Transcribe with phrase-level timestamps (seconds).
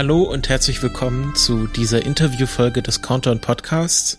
[0.00, 4.18] Hallo und herzlich willkommen zu dieser Interviewfolge des Countdown Podcasts.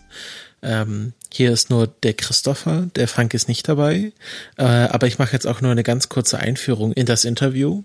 [0.61, 4.11] Ähm, hier ist nur der Christopher, der Frank ist nicht dabei,
[4.57, 7.81] äh, aber ich mache jetzt auch nur eine ganz kurze Einführung in das Interview.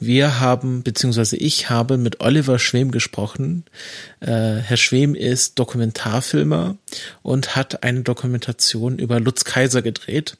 [0.00, 3.66] Wir haben, beziehungsweise ich habe mit Oliver Schwem gesprochen.
[4.20, 6.78] Äh, Herr Schwem ist Dokumentarfilmer
[7.22, 10.38] und hat eine Dokumentation über Lutz Kaiser gedreht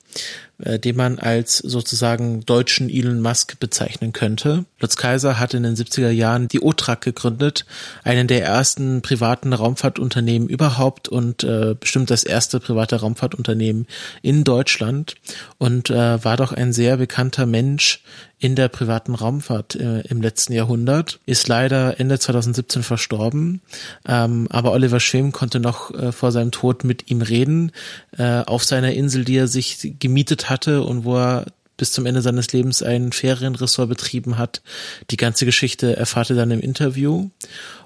[0.59, 4.65] äh, den man als sozusagen deutschen Elon Musk bezeichnen könnte.
[4.81, 7.67] Lutz Kaiser hat in den 70er Jahren die OTRAC gegründet,
[8.05, 13.87] einen der ersten privaten Raumfahrtunternehmen überhaupt und äh, bestimmt das erste private Raumfahrtunternehmen
[14.23, 15.17] in Deutschland
[15.59, 18.03] und äh, war doch ein sehr bekannter Mensch
[18.39, 23.63] in der privaten Raumfahrt äh, im letzten Jahrhundert, ist leider Ende 2017 verstorben.
[24.07, 27.73] Ähm, aber Oliver Schwem konnte noch äh, vor seinem Tod mit ihm reden,
[28.19, 31.47] äh, auf seiner Insel, die er sich gemietet hatte und wo er
[31.79, 34.63] bis zum Ende seines Lebens ein Ferienressort betrieben hat.
[35.11, 37.31] Die ganze Geschichte erfahrt ihr dann im Interview.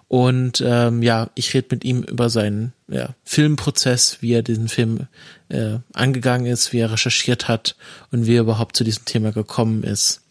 [0.09, 5.07] Und ähm, ja, ich rede mit ihm über seinen ja, Filmprozess, wie er diesen Film
[5.49, 7.77] äh, angegangen ist, wie er recherchiert hat
[8.11, 10.23] und wie er überhaupt zu diesem Thema gekommen ist.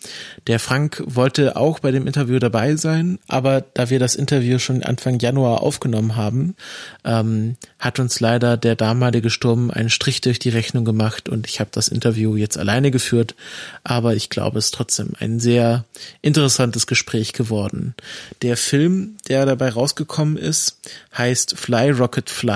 [0.47, 4.81] Der Frank wollte auch bei dem Interview dabei sein, aber da wir das Interview schon
[4.81, 6.55] Anfang Januar aufgenommen haben,
[7.03, 11.59] ähm, hat uns leider der damalige Sturm einen Strich durch die Rechnung gemacht und ich
[11.59, 13.35] habe das Interview jetzt alleine geführt,
[13.83, 15.83] aber ich glaube, es ist trotzdem ein sehr
[16.21, 17.93] interessantes Gespräch geworden.
[18.41, 20.77] Der Film, der dabei rausgekommen ist,
[21.17, 22.48] heißt Fly Rocket Fly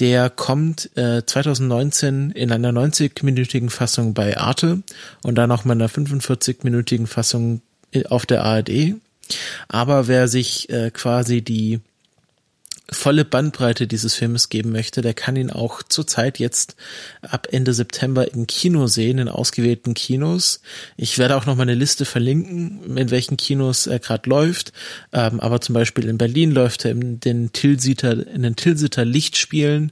[0.00, 4.82] der kommt äh, 2019 in einer 90-minütigen Fassung bei Arte
[5.22, 7.60] und dann auch mal in einer 45-minütigen Fassung
[8.08, 8.94] auf der ARD.
[9.68, 11.80] Aber wer sich äh, quasi die
[12.90, 16.76] volle Bandbreite dieses Filmes geben möchte, der kann ihn auch zurzeit jetzt
[17.22, 20.60] ab Ende September im Kino sehen, in ausgewählten Kinos.
[20.96, 24.72] Ich werde auch noch mal eine Liste verlinken, in welchen Kinos er gerade läuft.
[25.12, 29.90] Ähm, aber zum Beispiel in Berlin läuft er in den Tilsiter, in den Tilsiter Lichtspielen,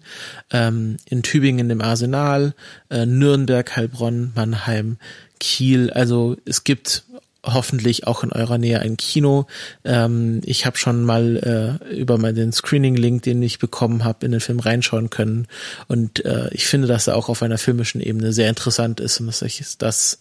[0.51, 2.55] ähm, in Tübingen im Arsenal,
[2.91, 4.99] äh, Nürnberg, Heilbronn, Mannheim,
[5.41, 5.91] Kiel.
[5.91, 7.05] Also es gibt
[7.45, 9.47] hoffentlich auch in eurer Nähe ein Kino.
[9.85, 14.33] Ähm, ich habe schon mal äh, über mal den Screening-Link, den ich bekommen habe, in
[14.33, 15.49] den Film reinschauen können.
[15.89, 19.27] Und äh, ich finde, dass er auch auf einer filmischen Ebene sehr interessant ist und
[19.27, 20.21] dass ich das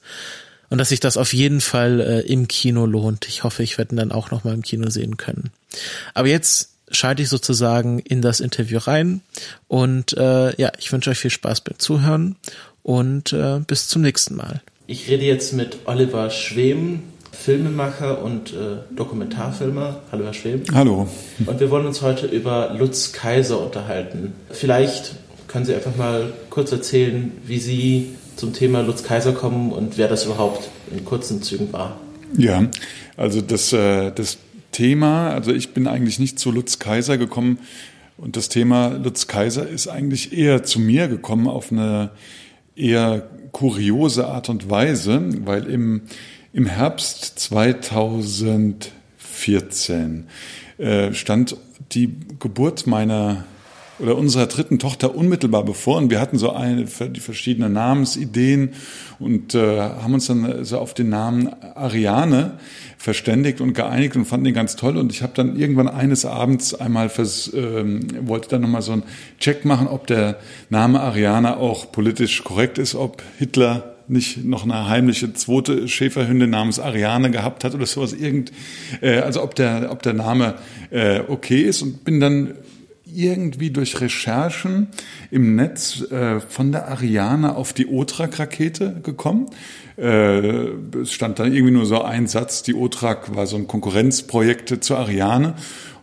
[0.70, 3.28] und dass sich das auf jeden Fall äh, im Kino lohnt.
[3.28, 5.52] Ich hoffe, ich werde ihn dann auch noch mal im Kino sehen können.
[6.14, 9.22] Aber jetzt schalte ich sozusagen in das Interview rein
[9.68, 12.38] und äh, ja, ich wünsche euch viel Spaß beim Zuhören
[12.84, 14.62] und äh, bis zum nächsten Mal.
[14.88, 20.02] Ich rede jetzt mit Oliver Schwem, Filmemacher und äh, Dokumentarfilmer.
[20.12, 20.64] Hallo, Herr Schwem.
[20.74, 21.08] Hallo.
[21.46, 24.34] Und wir wollen uns heute über Lutz Kaiser unterhalten.
[24.50, 25.16] Vielleicht
[25.47, 30.08] können Sie einfach mal kurz erzählen, wie Sie zum Thema Lutz Kaiser kommen und wer
[30.08, 32.00] das überhaupt in kurzen Zügen war.
[32.38, 32.66] Ja,
[33.18, 34.38] also das, äh, das
[34.72, 37.59] Thema, also ich bin eigentlich nicht zu Lutz Kaiser gekommen
[38.18, 42.12] und das Thema Lutz Kaiser ist eigentlich eher zu mir gekommen auf eine
[42.75, 46.02] eher kuriose Art und Weise, weil im
[46.54, 50.26] im Herbst 2014
[50.78, 51.56] äh, stand
[51.94, 53.46] die Geburt meiner
[54.00, 58.72] oder unserer dritten Tochter unmittelbar bevor und wir hatten so eine die verschiedene Namensideen
[59.20, 62.58] und äh, haben uns dann so auf den Namen Ariane
[62.98, 66.74] verständigt und geeinigt und fanden den ganz toll und ich habe dann irgendwann eines Abends
[66.74, 69.04] einmal vers, ähm, wollte dann nochmal so einen
[69.40, 70.40] Check machen, ob der
[70.70, 76.80] Name Ariane auch politisch korrekt ist, ob Hitler nicht noch eine heimliche zweite Schäferhündin namens
[76.80, 78.52] Ariane gehabt hat oder sowas irgend,
[79.02, 80.56] äh, also ob der, ob der Name
[80.90, 82.56] äh, okay ist und bin dann
[83.14, 84.88] irgendwie durch Recherchen
[85.32, 89.47] im Netz äh, von der Ariane auf die Otrak-Rakete gekommen.
[89.97, 90.68] Äh,
[91.02, 95.00] es stand dann irgendwie nur so ein Satz, die Otrak war so ein Konkurrenzprojekt zur
[95.00, 95.56] Ariane.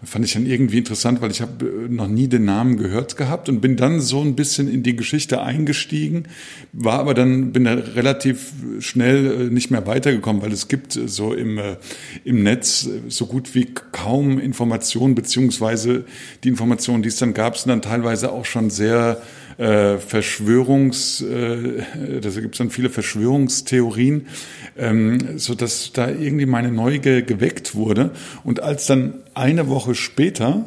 [0.05, 3.49] Fand ich dann irgendwie interessant, weil ich habe äh, noch nie den Namen gehört gehabt
[3.49, 6.25] und bin dann so ein bisschen in die Geschichte eingestiegen,
[6.73, 11.35] war aber dann, bin da relativ schnell äh, nicht mehr weitergekommen, weil es gibt so
[11.35, 11.77] im, äh,
[12.25, 16.05] im Netz so gut wie kaum Informationen, beziehungsweise
[16.44, 19.21] die Informationen, die es dann gab, sind dann teilweise auch schon sehr
[19.59, 21.83] äh, Verschwörungs, äh,
[22.21, 24.27] da gibt es dann viele Verschwörungstheorien,
[24.79, 28.12] ähm, so dass da irgendwie meine Neugier geweckt wurde.
[28.44, 30.67] Und als dann eine Woche später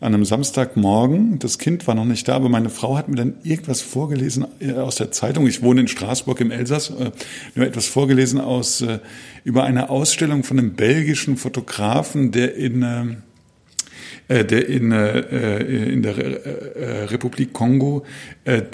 [0.00, 1.38] an einem Samstagmorgen.
[1.38, 4.72] Das Kind war noch nicht da, aber meine Frau hat mir dann irgendwas vorgelesen äh,
[4.72, 5.46] aus der Zeitung.
[5.46, 6.90] Ich wohne in Straßburg im Elsass.
[6.90, 7.10] Äh,
[7.54, 9.00] nur etwas vorgelesen aus äh,
[9.44, 13.16] über eine Ausstellung von einem belgischen Fotografen, der in äh, äh,
[14.30, 18.04] der in, äh, in der äh, Republik Kongo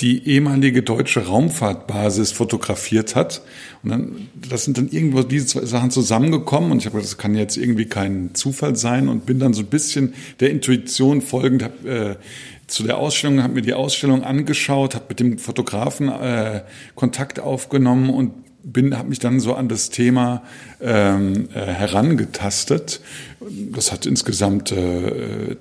[0.00, 3.42] die ehemalige deutsche Raumfahrtbasis fotografiert hat.
[3.82, 7.18] Und dann, das sind dann irgendwo diese zwei Sachen zusammengekommen und ich habe gedacht, das
[7.18, 11.62] kann jetzt irgendwie kein Zufall sein und bin dann so ein bisschen der Intuition folgend,
[11.62, 12.16] hab, äh,
[12.66, 16.62] zu der Ausstellung, habe mir die Ausstellung angeschaut, habe mit dem Fotografen äh,
[16.94, 18.32] Kontakt aufgenommen und
[18.66, 20.42] bin, habe mich dann so an das Thema
[20.80, 23.00] ähm, äh, herangetastet.
[23.72, 25.56] Das hat insgesamt äh,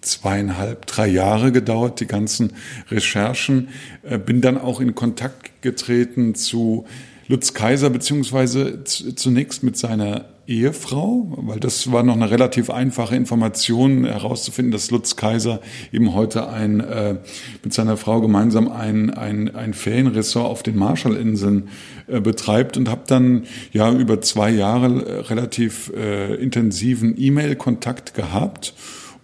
[0.00, 2.54] zweieinhalb, drei Jahre gedauert, die ganzen
[2.90, 3.68] Recherchen.
[4.02, 6.86] Äh, bin dann auch in Kontakt getreten zu
[7.30, 14.04] Lutz Kaiser, beziehungsweise zunächst mit seiner Ehefrau, weil das war noch eine relativ einfache Information
[14.04, 15.60] herauszufinden, dass Lutz Kaiser
[15.92, 17.18] eben heute ein, äh,
[17.62, 21.68] mit seiner Frau gemeinsam ein, ein, ein Ferienressort auf den Marshallinseln
[22.08, 28.74] äh, betreibt und habe dann ja über zwei Jahre äh, relativ äh, intensiven E-Mail-Kontakt gehabt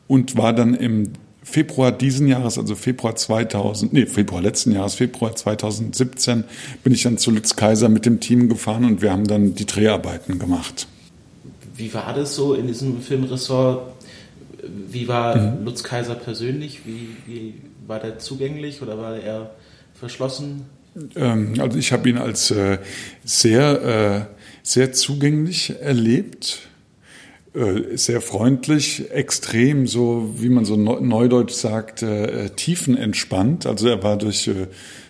[0.07, 1.11] und war dann im
[1.49, 6.43] Februar diesen Jahres, also Februar 2000, nee, Februar letzten Jahres, Februar 2017,
[6.83, 9.65] bin ich dann zu Lutz Kaiser mit dem Team gefahren und wir haben dann die
[9.65, 10.89] Dreharbeiten gemacht.
[11.77, 13.95] Wie war das so in diesem Filmressort?
[14.91, 15.65] Wie war mhm.
[15.65, 16.81] Lutz Kaiser persönlich?
[16.85, 17.55] Wie, wie
[17.87, 19.53] war der zugänglich oder war er
[19.95, 20.67] verschlossen?
[21.15, 22.79] Ähm, also ich habe ihn als äh,
[23.25, 24.35] sehr, äh,
[24.65, 26.67] sehr zugänglich erlebt
[27.95, 33.67] sehr freundlich, extrem, so wie man so neudeutsch sagt, äh, tiefenentspannt.
[33.67, 34.67] Also er war durch äh,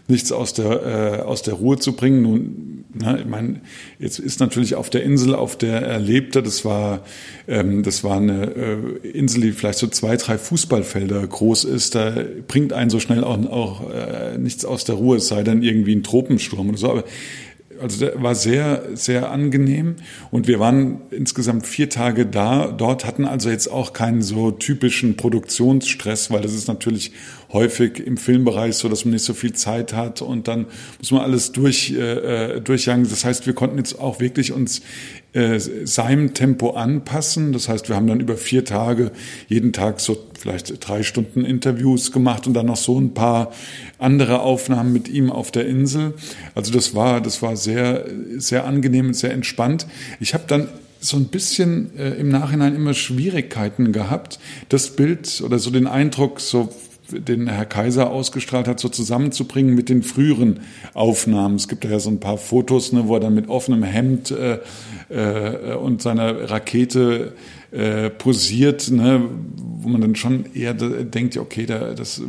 [0.08, 2.22] nichts aus der, äh, aus der Ruhe zu bringen.
[2.22, 3.60] Nun, na, ich meine,
[3.98, 7.02] jetzt ist natürlich auf der Insel, auf der er lebte, das war,
[7.48, 11.94] ähm, das war eine äh, Insel, die vielleicht so zwei, drei Fußballfelder groß ist.
[11.94, 12.14] Da
[12.46, 15.94] bringt einen so schnell auch, auch äh, nichts aus der Ruhe, es sei denn irgendwie
[15.94, 16.90] ein Tropensturm oder so.
[16.90, 17.04] Aber
[17.81, 19.96] also war sehr, sehr angenehm.
[20.31, 22.69] Und wir waren insgesamt vier Tage da.
[22.69, 27.12] Dort hatten also jetzt auch keinen so typischen Produktionsstress, weil das ist natürlich
[27.56, 30.67] häufig im Filmbereich so, dass man nicht so viel Zeit hat und dann
[30.99, 33.08] muss man alles durch, äh, äh durchjagen.
[33.08, 34.82] Das heißt, wir konnten jetzt auch wirklich uns
[35.32, 37.53] äh, seinem Tempo anpassen.
[37.53, 39.11] Das heißt, wir haben dann über vier Tage
[39.49, 43.53] jeden Tag so vielleicht drei Stunden Interviews gemacht und dann noch so ein paar
[43.99, 46.14] andere Aufnahmen mit ihm auf der Insel.
[46.55, 48.06] Also das war, das war sehr,
[48.37, 49.87] sehr angenehm und sehr entspannt.
[50.20, 50.69] Ich habe dann
[51.00, 54.38] so ein bisschen äh, im Nachhinein immer Schwierigkeiten gehabt,
[54.69, 56.70] das Bild oder so den Eindruck so
[57.11, 60.61] den Herr Kaiser ausgestrahlt hat, so zusammenzubringen mit den früheren
[60.94, 61.56] Aufnahmen.
[61.56, 64.58] Es gibt ja so ein paar Fotos, ne, wo er dann mit offenem Hemd äh,
[65.08, 67.32] äh, und seiner Rakete
[67.70, 69.23] äh, posiert, ne,
[69.81, 72.20] wo man dann schon eher denkt, okay, da, das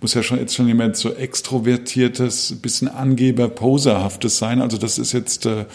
[0.00, 4.60] muss ja schon jetzt schon jemand so extrovertiertes, bisschen Angeber, poserhaftes sein.
[4.60, 5.66] Also das ist jetzt äh,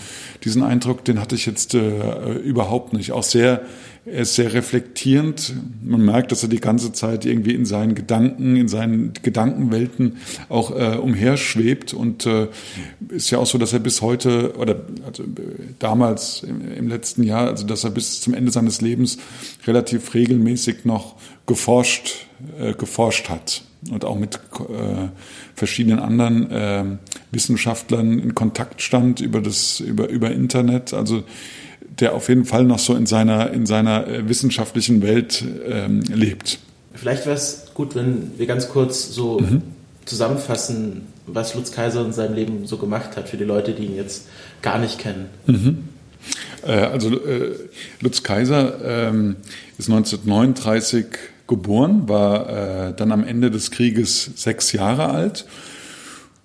[0.44, 3.12] diesen Eindruck, den hatte ich jetzt äh, überhaupt nicht.
[3.12, 3.62] Auch sehr
[4.11, 5.53] er ist sehr reflektierend.
[5.83, 10.17] Man merkt, dass er die ganze Zeit irgendwie in seinen Gedanken, in seinen Gedankenwelten
[10.50, 11.94] auch äh, umherschwebt.
[11.94, 12.47] Und äh,
[13.09, 15.23] ist ja auch so, dass er bis heute oder also
[15.79, 19.18] damals im, im, letzten Jahr, also dass er bis zum Ende seines Lebens
[19.66, 22.28] relativ regelmäßig noch geforscht,
[22.59, 25.07] äh, geforscht hat und auch mit äh,
[25.56, 26.83] verschiedenen anderen äh,
[27.31, 30.94] Wissenschaftlern in Kontakt stand über das über über Internet.
[30.94, 31.23] Also
[31.99, 36.59] der auf jeden Fall noch so in seiner, in seiner äh, wissenschaftlichen Welt ähm, lebt.
[36.94, 39.61] Vielleicht wäre es gut, wenn wir ganz kurz so mhm.
[40.06, 43.95] zusammenfassen, was Lutz Kaiser in seinem Leben so gemacht hat für die Leute, die ihn
[43.95, 44.27] jetzt
[44.61, 45.27] gar nicht kennen.
[45.45, 45.89] Mhm.
[46.65, 47.56] Äh, also äh,
[48.01, 49.37] Lutz Kaiser ähm,
[49.77, 51.06] ist 1939
[51.47, 55.45] geboren, war äh, dann am Ende des Krieges sechs Jahre alt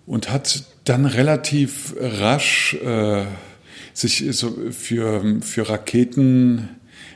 [0.07, 3.25] und hat dann relativ rasch äh,
[3.95, 6.69] sich so für, für Raketen,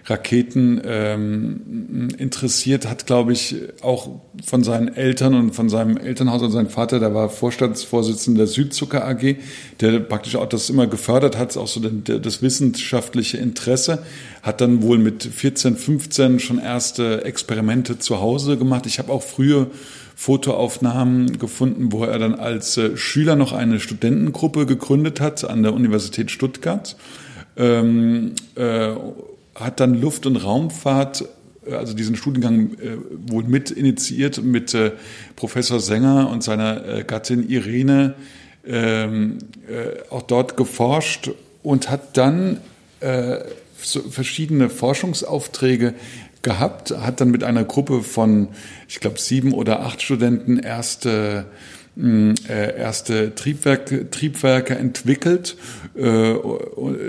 [0.06, 6.52] Raketen ähm, interessiert, hat, glaube ich, auch von seinen Eltern und von seinem Elternhaus und
[6.52, 9.36] seinem Vater, der war Vorstandsvorsitzender der Südzucker AG,
[9.80, 14.04] der praktisch auch das immer gefördert hat, auch so das wissenschaftliche Interesse,
[14.42, 18.86] hat dann wohl mit 14, 15 schon erste Experimente zu Hause gemacht.
[18.86, 19.66] Ich habe auch früher
[20.18, 25.72] Fotoaufnahmen gefunden, wo er dann als äh, Schüler noch eine Studentengruppe gegründet hat an der
[25.72, 26.96] Universität Stuttgart.
[27.56, 28.94] Ähm, äh,
[29.54, 31.24] hat dann Luft- und Raumfahrt
[31.70, 32.96] also diesen Studiengang äh,
[33.28, 34.90] wohl mit initiiert mit äh,
[35.36, 38.14] Professor Sänger und seiner äh, Gattin Irene
[38.66, 41.30] ähm, äh, auch dort geforscht
[41.62, 42.58] und hat dann
[42.98, 43.38] äh,
[43.80, 45.94] so verschiedene Forschungsaufträge
[46.42, 48.48] gehabt, hat dann mit einer Gruppe von,
[48.88, 51.46] ich glaube, sieben oder acht Studenten erste
[51.98, 55.56] äh, erste Triebwerke, Triebwerke entwickelt.
[55.96, 56.34] Äh,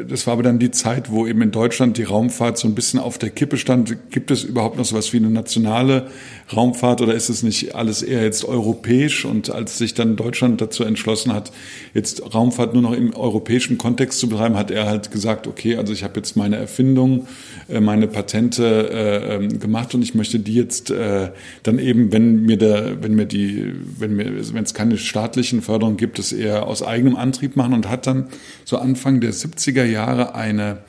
[0.07, 2.99] das war aber dann die Zeit, wo eben in Deutschland die Raumfahrt so ein bisschen
[2.99, 4.09] auf der Kippe stand.
[4.09, 6.07] Gibt es überhaupt noch so was wie eine nationale
[6.55, 9.25] Raumfahrt oder ist es nicht alles eher jetzt europäisch?
[9.25, 11.51] Und als sich dann Deutschland dazu entschlossen hat,
[11.93, 15.93] jetzt Raumfahrt nur noch im europäischen Kontext zu betreiben, hat er halt gesagt, okay, also
[15.93, 17.27] ich habe jetzt meine Erfindung,
[17.67, 21.29] äh, meine Patente äh, ähm, gemacht und ich möchte die jetzt äh,
[21.63, 25.97] dann eben, wenn mir der, wenn mir die, wenn mir, wenn es keine staatlichen Förderungen
[25.97, 28.27] gibt, es eher aus eigenem Antrieb machen und hat dann
[28.65, 30.79] so Anfang der 70er Jahre eine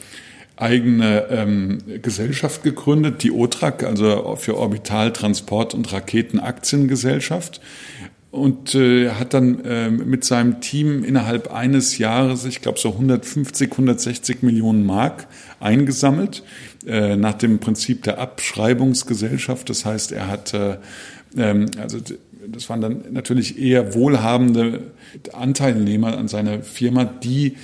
[0.60, 7.60] eigene ähm, Gesellschaft gegründet, die OTRAC, also für Orbital, Transport und Raketenaktiengesellschaft.
[8.30, 13.72] Und äh, hat dann äh, mit seinem Team innerhalb eines Jahres, ich glaube so 150,
[13.72, 15.26] 160 Millionen Mark
[15.58, 16.44] eingesammelt,
[16.86, 19.68] äh, nach dem Prinzip der Abschreibungsgesellschaft.
[19.68, 20.76] Das heißt, er hat äh,
[21.36, 21.98] ähm, also
[22.46, 24.92] das waren dann natürlich eher wohlhabende
[25.32, 27.56] Anteilnehmer an seiner Firma, die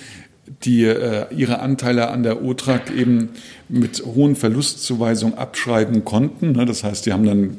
[0.65, 3.31] die äh, ihre Anteile an der OTRAG eben
[3.69, 6.53] mit hohen Verlustzuweisungen abschreiben konnten.
[6.53, 6.67] Ne?
[6.67, 7.57] Das heißt, die haben dann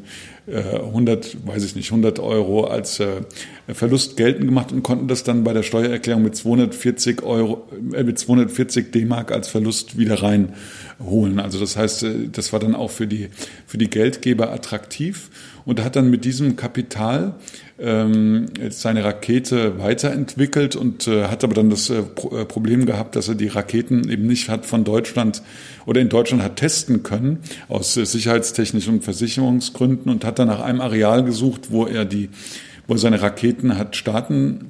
[0.48, 3.22] äh, 100, weiß ich nicht, 100 Euro als äh,
[3.67, 8.17] Verlust geltend gemacht und konnten das dann bei der Steuererklärung mit 240 Euro, äh, mit
[8.17, 11.39] 240 D-Mark als Verlust wieder reinholen.
[11.39, 13.27] Also das heißt, äh, das war dann auch für die,
[13.65, 15.29] für die Geldgeber attraktiv
[15.65, 17.36] und hat dann mit diesem Kapital
[17.79, 23.27] ähm, seine Rakete weiterentwickelt und äh, hat aber dann das äh, äh, Problem gehabt, dass
[23.27, 25.43] er die Raketen eben nicht hat von Deutschland
[25.86, 30.81] oder in Deutschland hat testen können aus sicherheitstechnischen und Versicherungsgründen und hat dann nach einem
[30.81, 32.29] Areal gesucht, wo er die,
[32.88, 34.69] wo er seine Raketen hat starten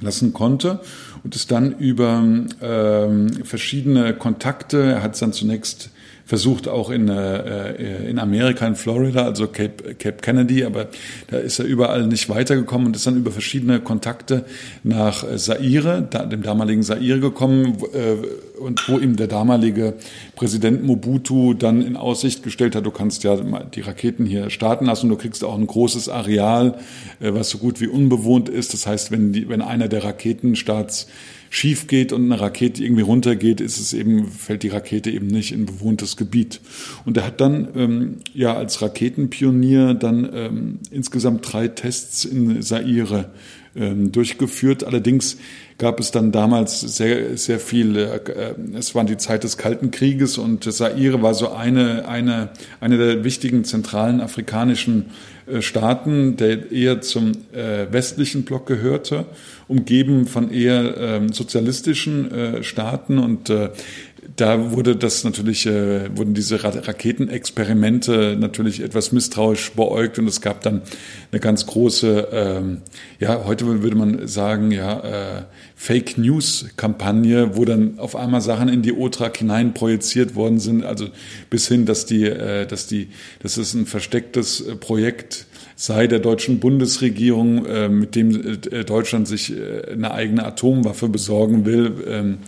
[0.00, 0.80] lassen konnte
[1.24, 2.22] und es dann über
[2.62, 5.90] ähm, verschiedene Kontakte, er hat dann zunächst
[6.26, 10.88] versucht auch in, äh, äh, in Amerika, in Florida, also Cape, Cape Kennedy, aber
[11.28, 14.46] da ist er überall nicht weitergekommen und ist dann über verschiedene Kontakte
[14.82, 19.94] nach Zaire, dem damaligen Zaire gekommen äh, und wo ihm der damalige
[20.34, 25.10] Präsident Mobutu dann in Aussicht gestellt hat, du kannst ja die Raketen hier starten lassen,
[25.10, 26.78] du kriegst auch ein großes Areal,
[27.20, 28.72] was so gut wie unbewohnt ist.
[28.72, 31.08] Das heißt, wenn, die, wenn einer der Raketenstarts
[31.54, 35.52] schief geht und eine Rakete irgendwie runtergeht, ist es eben, fällt die Rakete eben nicht
[35.52, 36.60] in bewohntes Gebiet.
[37.04, 43.30] Und er hat dann ähm, ja als Raketenpionier dann ähm, insgesamt drei Tests in Saire
[43.76, 44.82] ähm, durchgeführt.
[44.82, 45.36] Allerdings
[45.78, 50.38] gab es dann damals sehr, sehr viel, äh, es war die Zeit des Kalten Krieges
[50.38, 52.50] und Saire war so eine, eine,
[52.80, 55.06] eine der wichtigen zentralen afrikanischen
[55.46, 59.26] äh, Staaten, der eher zum äh, westlichen Block gehörte
[59.68, 63.18] umgeben von eher ähm, sozialistischen äh, Staaten.
[63.18, 63.70] Und äh,
[64.36, 70.62] da wurde das natürlich, äh, wurden diese Raketenexperimente natürlich etwas misstrauisch beäugt und es gab
[70.62, 70.82] dann
[71.30, 72.82] eine ganz große, ähm,
[73.20, 75.00] ja, heute würde man sagen, ja,
[75.38, 75.42] äh,
[75.76, 80.84] Fake News Kampagne, wo dann auf einmal Sachen in die OTRAC hinein projiziert worden sind,
[80.84, 81.08] also
[81.50, 83.08] bis hin, dass die, äh, dass die,
[83.42, 89.26] das ist ein verstecktes äh, Projekt sei der deutschen Bundesregierung, äh, mit dem äh, Deutschland
[89.26, 92.04] sich äh, eine eigene Atomwaffe besorgen will.
[92.06, 92.38] Ähm,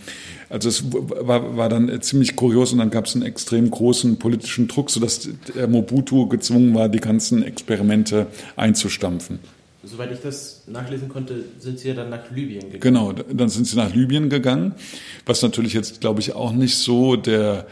[0.49, 4.67] also es war, war dann ziemlich kurios und dann gab es einen extrem großen politischen
[4.67, 9.39] Druck, sodass der Mobutu gezwungen war, die ganzen Experimente einzustampfen.
[9.83, 12.81] Soweit ich das nachlesen konnte, sind Sie ja dann nach Libyen gegangen.
[12.81, 14.73] Genau, dann sind Sie nach Libyen gegangen,
[15.25, 17.67] was natürlich jetzt, glaube ich, auch nicht so der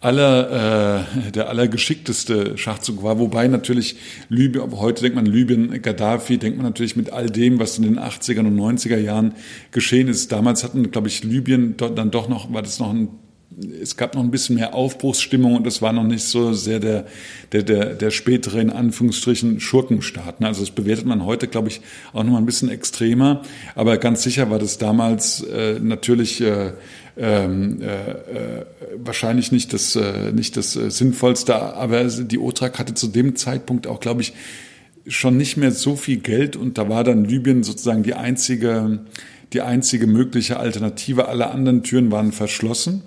[0.00, 3.18] aller, äh, der allergeschickteste Schachzug war.
[3.18, 3.96] Wobei natürlich
[4.28, 7.98] Libyen, heute denkt man Libyen, Gaddafi, denkt man natürlich mit all dem, was in den
[7.98, 9.34] 80er und 90er Jahren
[9.72, 10.32] geschehen ist.
[10.32, 13.08] Damals hatten, glaube ich, Libyen dann doch noch, war das noch ein
[13.82, 17.06] es gab noch ein bisschen mehr Aufbruchsstimmung und es war noch nicht so sehr der,
[17.52, 20.36] der, der, der spätere, in Anführungsstrichen, Schurkenstaat.
[20.42, 21.80] Also das bewertet man heute, glaube ich,
[22.12, 23.42] auch noch mal ein bisschen extremer.
[23.74, 26.72] Aber ganz sicher war das damals äh, natürlich äh,
[27.20, 28.64] ähm, äh, äh,
[28.96, 33.86] wahrscheinlich nicht das, äh, nicht das äh, Sinnvollste, aber die OTRAC hatte zu dem Zeitpunkt
[33.86, 34.32] auch, glaube ich,
[35.06, 39.00] schon nicht mehr so viel Geld und da war dann Libyen sozusagen die einzige,
[39.52, 41.28] die einzige mögliche Alternative.
[41.28, 43.02] Alle anderen Türen waren verschlossen.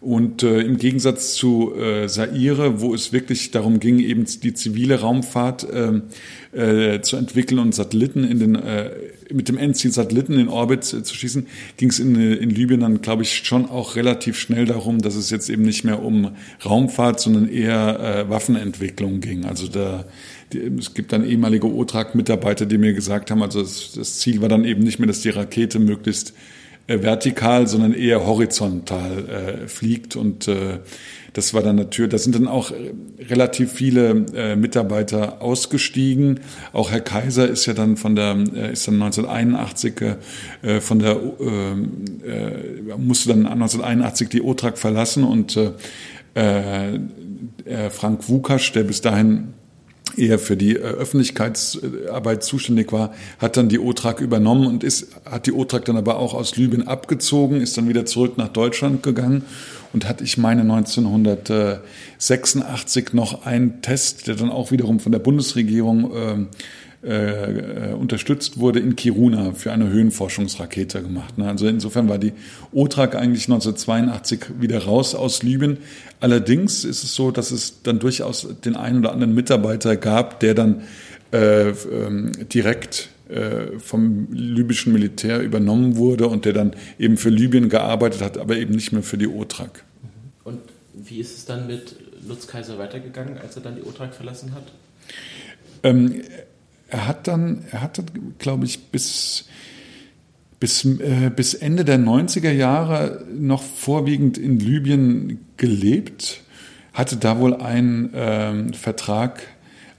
[0.00, 5.00] Und äh, im Gegensatz zu äh, Saire, wo es wirklich darum ging, eben die zivile
[5.00, 8.90] Raumfahrt äh, äh, zu entwickeln und Satelliten in den äh,
[9.30, 13.02] mit dem Endziel Satelliten in Orbit äh, zu schießen, ging es in, in Libyen dann,
[13.02, 16.30] glaube ich, schon auch relativ schnell darum, dass es jetzt eben nicht mehr um
[16.64, 19.46] Raumfahrt, sondern eher äh, Waffenentwicklung ging.
[19.46, 20.04] Also da
[20.52, 24.48] die, es gibt dann ehemalige OTRAG-Mitarbeiter, die mir gesagt haben, also das, das Ziel war
[24.48, 26.32] dann eben nicht mehr, dass die Rakete möglichst
[26.88, 30.16] vertikal, sondern eher horizontal äh, fliegt.
[30.16, 30.78] Und äh,
[31.34, 32.92] das war dann natürlich, da sind dann auch äh,
[33.28, 36.40] relativ viele äh, Mitarbeiter ausgestiegen.
[36.72, 39.94] Auch Herr Kaiser ist ja dann von der, äh, ist dann 1981
[40.62, 41.72] äh, von der, äh,
[42.28, 46.94] äh, musste dann 1981 die OTRAG verlassen und äh,
[47.64, 49.54] äh, Frank Wukasch, der bis dahin
[50.18, 55.46] eher für die äh, Öffentlichkeitsarbeit zuständig war, hat dann die OTRAG übernommen und ist, hat
[55.46, 59.42] die OTRAG dann aber auch aus Libyen abgezogen, ist dann wieder zurück nach Deutschland gegangen
[59.92, 66.14] und hat, ich meine, 1986 noch einen Test, der dann auch wiederum von der Bundesregierung
[66.14, 66.46] äh,
[67.08, 71.38] äh, unterstützt wurde in Kiruna für eine Höhenforschungsrakete gemacht.
[71.38, 71.48] Ne?
[71.48, 72.32] Also insofern war die
[72.72, 75.78] OTRAG eigentlich 1982 wieder raus aus Libyen.
[76.20, 80.52] Allerdings ist es so, dass es dann durchaus den einen oder anderen Mitarbeiter gab, der
[80.52, 80.82] dann
[81.32, 87.70] äh, ähm, direkt äh, vom libyschen Militär übernommen wurde und der dann eben für Libyen
[87.70, 89.82] gearbeitet hat, aber eben nicht mehr für die OTRAG.
[90.44, 90.60] Und
[90.92, 91.96] wie ist es dann mit
[92.26, 94.64] Lutz Kaiser weitergegangen, als er dann die OTRAG verlassen hat?
[95.82, 96.22] Ähm,
[96.88, 98.04] er hat dann, er hatte,
[98.38, 99.44] glaube ich, bis,
[100.58, 106.42] bis, äh, bis Ende der 90er Jahre noch vorwiegend in Libyen gelebt,
[106.92, 109.42] hatte da wohl einen ähm, Vertrag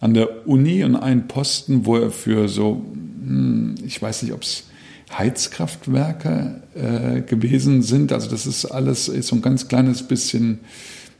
[0.02, 4.42] an der Uni und einen Posten, wo er für so, hm, ich weiß nicht, ob
[4.42, 4.66] es
[5.18, 8.12] Heizkraftwerke äh, gewesen sind.
[8.12, 10.60] Also das ist alles ist so ein ganz kleines bisschen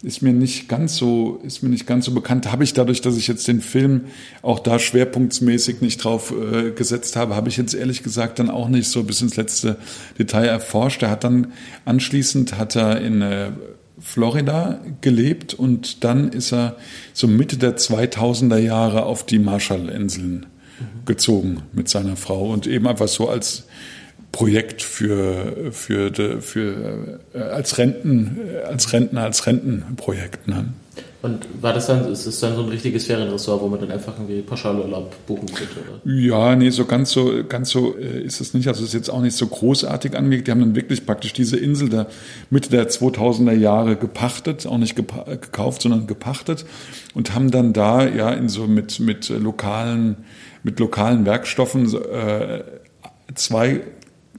[0.02, 2.52] ist mir nicht ganz so, ist mir nicht ganz so bekannt.
[2.52, 4.06] Habe ich dadurch, dass ich jetzt den Film
[4.42, 8.70] auch da schwerpunktsmäßig nicht drauf äh, gesetzt habe, habe ich jetzt ehrlich gesagt dann auch
[8.70, 9.78] nicht so bis ins letzte
[10.18, 11.04] Detail erforscht.
[11.04, 11.52] Er hat dann
[11.84, 13.52] anschließend hat er in äh,
[14.00, 16.78] Florida gelebt und dann ist er
[17.12, 20.46] so Mitte der 2000er Jahre auf die Marshallinseln
[20.80, 21.06] mhm.
[21.06, 23.66] gezogen mit seiner Frau und eben einfach so als
[24.32, 30.48] Projekt für, für, für, äh, als Renten, als Rentner, als Rentenprojekt.
[30.48, 30.74] Ne?
[31.22, 34.14] Und war das dann, ist das dann so ein richtiges Ferienressort, wo man dann einfach
[34.18, 35.76] irgendwie Pauschalurlaub buchen könnte?
[35.82, 36.14] Oder?
[36.14, 38.70] Ja, nee, so ganz so, ganz so äh, ist es nicht.
[38.70, 40.48] Also es ist jetzt auch nicht so großartig angelegt.
[40.48, 42.08] Die haben dann wirklich praktisch diese Insel da
[42.50, 46.66] Mitte der 2000er Jahre gepachtet, auch nicht gekauft, sondern gepachtet
[47.14, 50.16] und haben dann da ja in so mit, mit lokalen,
[50.64, 52.64] mit lokalen Werkstoffen äh,
[53.36, 53.82] zwei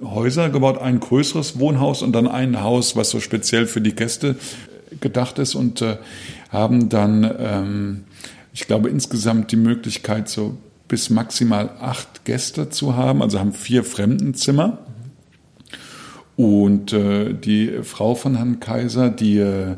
[0.02, 4.36] Häuser gebaut, ein größeres Wohnhaus und dann ein Haus, was so speziell für die Gäste
[5.00, 5.98] gedacht ist und äh,
[6.50, 8.04] haben dann, ähm,
[8.52, 10.56] ich glaube, insgesamt die Möglichkeit, so
[10.88, 14.78] bis maximal acht Gäste zu haben, also haben vier Fremdenzimmer.
[16.36, 19.76] Und äh, die Frau von Herrn Kaiser, die äh,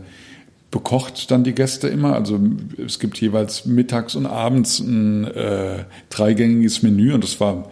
[0.71, 2.15] bekocht dann die Gäste immer.
[2.15, 2.41] Also
[2.85, 7.69] es gibt jeweils mittags und abends ein äh, dreigängiges Menü und das war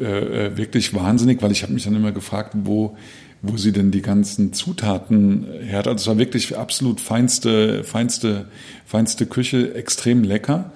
[0.00, 2.96] äh, äh, wirklich wahnsinnig, weil ich habe mich dann immer gefragt, wo
[3.42, 5.88] wo sie denn die ganzen Zutaten her hat.
[5.88, 8.46] Also es war wirklich absolut feinste, feinste,
[8.86, 10.70] feinste Küche, extrem lecker.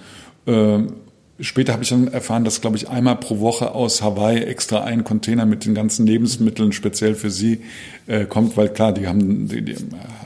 [0.48, 0.94] Ähm,
[1.38, 5.05] Später habe ich dann erfahren, dass, glaube ich, einmal pro Woche aus Hawaii extra ein
[5.05, 7.61] Container mit den ganzen Lebensmitteln speziell für sie
[8.07, 9.77] äh, kommt, weil klar, die haben, die, die,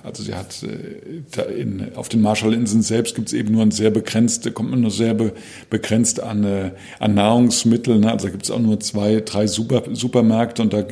[0.05, 3.91] also sie hat äh, in, auf den Marshallinseln selbst gibt es eben nur ein sehr
[3.91, 5.33] begrenzt, kommt man nur sehr be,
[5.69, 6.71] begrenzt an, äh,
[7.01, 8.01] an Nahrungsmitteln.
[8.01, 8.13] Ne?
[8.13, 10.85] Also da gibt es auch nur zwei, drei Super, Supermärkte und da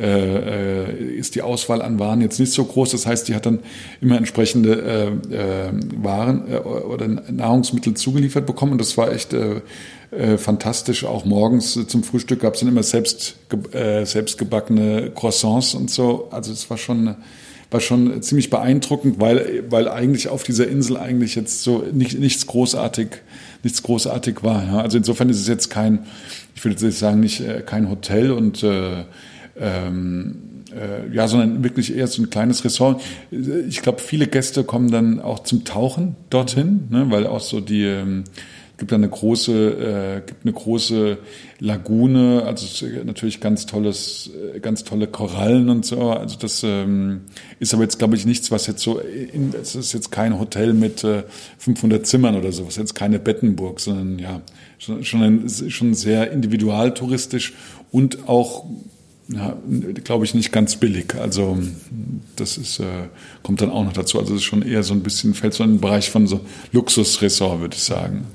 [0.00, 2.90] äh, äh, ist die Auswahl an Waren jetzt nicht so groß.
[2.92, 3.58] Das heißt, die hat dann
[4.00, 8.72] immer entsprechende äh, äh, Waren äh, oder Nahrungsmittel zugeliefert bekommen.
[8.72, 9.34] Und das war echt
[10.38, 11.04] fantastisch.
[11.04, 13.36] Auch morgens zum Frühstück gab es dann immer selbst,
[14.02, 16.26] selbstgebackene Croissants und so.
[16.32, 17.14] Also es war schon
[17.70, 22.48] war schon ziemlich beeindruckend, weil, weil eigentlich auf dieser Insel eigentlich jetzt so nicht, nichts
[22.48, 23.08] großartig,
[23.62, 24.64] nichts großartig war.
[24.64, 24.80] Ja.
[24.80, 26.00] Also insofern ist es jetzt kein,
[26.56, 29.04] ich würde jetzt sagen, nicht kein Hotel und äh,
[29.58, 30.36] ähm,
[30.72, 33.02] äh, ja, sondern wirklich eher so ein kleines Ressort.
[33.30, 37.84] Ich glaube, viele Gäste kommen dann auch zum Tauchen dorthin, ne, weil auch so die
[37.84, 38.24] ähm,
[38.80, 41.18] gibt eine große, äh, gibt eine große
[41.60, 46.10] Lagune, also natürlich ganz tolles, äh, ganz tolle Korallen und so.
[46.10, 47.20] Also das ähm,
[47.60, 49.00] ist aber jetzt, glaube ich, nichts, was jetzt so,
[49.60, 51.24] es ist jetzt kein Hotel mit äh,
[51.58, 54.40] 500 Zimmern oder sowas, jetzt keine Bettenburg, sondern ja,
[54.78, 57.52] schon, schon, ein, schon sehr individualtouristisch
[57.92, 58.64] und auch
[59.32, 59.56] ja,
[60.04, 61.14] glaube ich, nicht ganz billig.
[61.14, 61.58] Also
[62.36, 62.84] das ist, äh,
[63.42, 64.18] kommt dann auch noch dazu.
[64.18, 66.40] Also es ist schon eher so ein bisschen, fällt so in den Bereich von so
[66.72, 68.26] Luxusressort, würde ich sagen.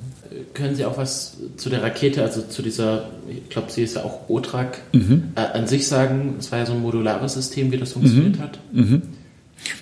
[0.53, 4.03] Können Sie auch was zu der Rakete, also zu dieser, ich glaube, sie ist ja
[4.05, 5.31] auch OTRAK, mhm.
[5.35, 6.35] äh, an sich sagen?
[6.39, 8.41] Es war ja so ein modulares System, wie das funktioniert mhm.
[8.41, 8.59] hat.
[8.71, 9.01] Mhm.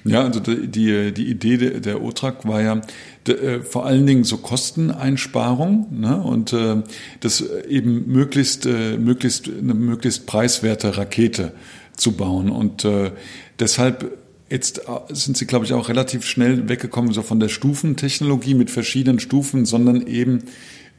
[0.06, 2.82] Ja, also die, die Idee der, der OTRAK war ja
[3.28, 6.78] de, äh, vor allen Dingen so Kosteneinsparung ne, und äh,
[7.20, 11.54] das eben möglichst, äh, möglichst eine möglichst preiswerte Rakete
[11.96, 12.50] zu bauen.
[12.50, 13.12] Und äh,
[13.60, 14.18] deshalb
[14.54, 18.70] Jetzt äh, sind sie, glaube ich, auch relativ schnell weggekommen so von der Stufentechnologie mit
[18.70, 20.44] verschiedenen Stufen, sondern eben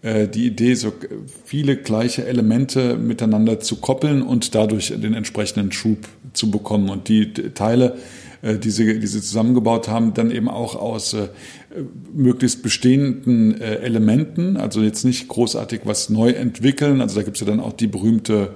[0.03, 0.92] äh, die Idee, so
[1.44, 6.88] viele gleiche Elemente miteinander zu koppeln und dadurch den entsprechenden Schub zu bekommen.
[6.88, 7.97] Und die Teile
[8.44, 11.28] die sie, die sie zusammengebaut haben, dann eben auch aus äh,
[12.12, 17.00] möglichst bestehenden äh, Elementen, also jetzt nicht großartig was neu entwickeln.
[17.00, 18.50] Also da gibt es ja dann auch die berühmte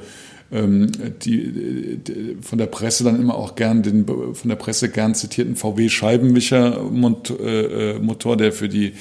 [0.50, 0.90] ähm,
[1.22, 5.56] die, die, von der Presse dann immer auch gern den von der Presse gern zitierten
[5.56, 8.94] VW Scheibenwischer äh, Motor, der für die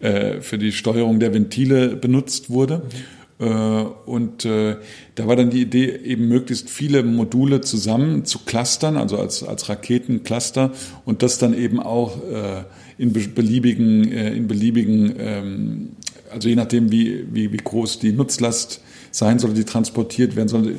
[0.00, 2.78] äh, für die Steuerung der Ventile benutzt wurde.
[2.78, 3.23] Mhm.
[3.38, 4.76] Äh, und äh,
[5.16, 9.68] da war dann die Idee, eben möglichst viele Module zusammen zu clustern, also als, als
[9.68, 10.72] Raketencluster
[11.04, 12.64] und das dann eben auch äh,
[12.96, 15.88] in beliebigen, in beliebigen, ähm,
[16.30, 20.76] also je nachdem, wie, wie, wie groß die Nutzlast sein soll, die transportiert werden soll,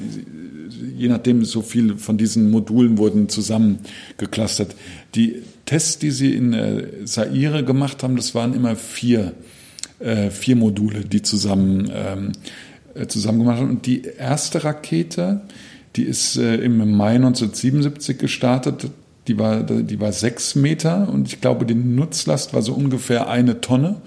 [0.98, 4.76] je nachdem, so viel von diesen Modulen wurden zusammengeclustert.
[5.14, 6.56] Die Tests, die sie in
[7.04, 9.34] Saire gemacht haben, das waren immer vier
[10.00, 12.32] äh, vier Module, die zusammen, ähm,
[12.94, 13.70] äh, zusammen gemacht haben.
[13.70, 15.42] Und die erste Rakete,
[15.96, 18.90] die ist äh, im Mai 1977 gestartet.
[19.28, 23.60] Die war, die war sechs Meter und ich glaube, die Nutzlast war so ungefähr eine
[23.62, 24.02] Tonne.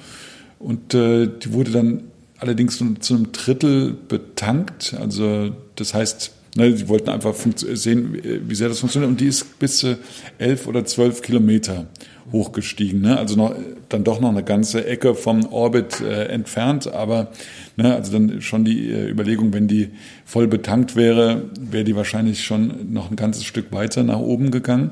[0.59, 2.05] Und äh, die wurde dann
[2.39, 4.95] allerdings nur zu einem Drittel betankt.
[4.99, 9.11] Also das heißt, ne, sie wollten einfach sehen, wie sehr das funktioniert.
[9.11, 9.99] Und die ist bis zu
[10.39, 11.87] elf oder zwölf Kilometer
[12.33, 13.01] hochgestiegen.
[13.01, 13.19] Ne?
[13.19, 13.55] Also noch,
[13.89, 17.33] dann doch noch eine ganze Ecke vom Orbit äh, entfernt, aber
[17.77, 19.91] ne, also dann schon die äh, Überlegung, wenn die
[20.25, 24.91] voll betankt wäre, wäre die wahrscheinlich schon noch ein ganzes Stück weiter nach oben gegangen.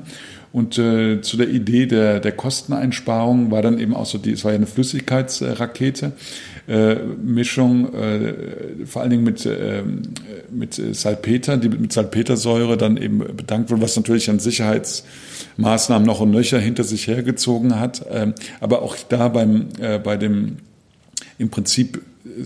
[0.51, 4.43] Und äh, zu der Idee der, der Kosteneinsparung war dann eben auch so, die, es
[4.43, 6.11] war ja eine Flüssigkeitsrakete, äh,
[6.67, 9.83] Mischung, äh, vor allen Dingen mit, äh,
[10.51, 16.31] mit Salpeter, die mit Salpetersäure dann eben bedankt wurde, was natürlich an Sicherheitsmaßnahmen noch und
[16.31, 18.05] nöcher hinter sich hergezogen hat.
[18.11, 20.57] Ähm, aber auch da beim, äh, bei dem,
[21.37, 22.01] im Prinzip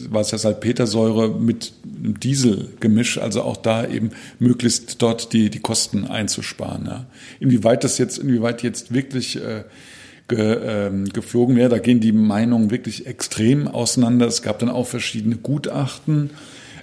[0.09, 5.59] war es ja Salpetersäure mit einem Dieselgemisch, also auch da eben möglichst dort die, die
[5.59, 6.85] Kosten einzusparen.
[6.85, 7.05] Ja.
[7.39, 9.63] Inwieweit das jetzt, inwieweit jetzt wirklich äh,
[10.31, 14.25] ge, ähm, geflogen wäre, da gehen die Meinungen wirklich extrem auseinander.
[14.27, 16.31] Es gab dann auch verschiedene Gutachten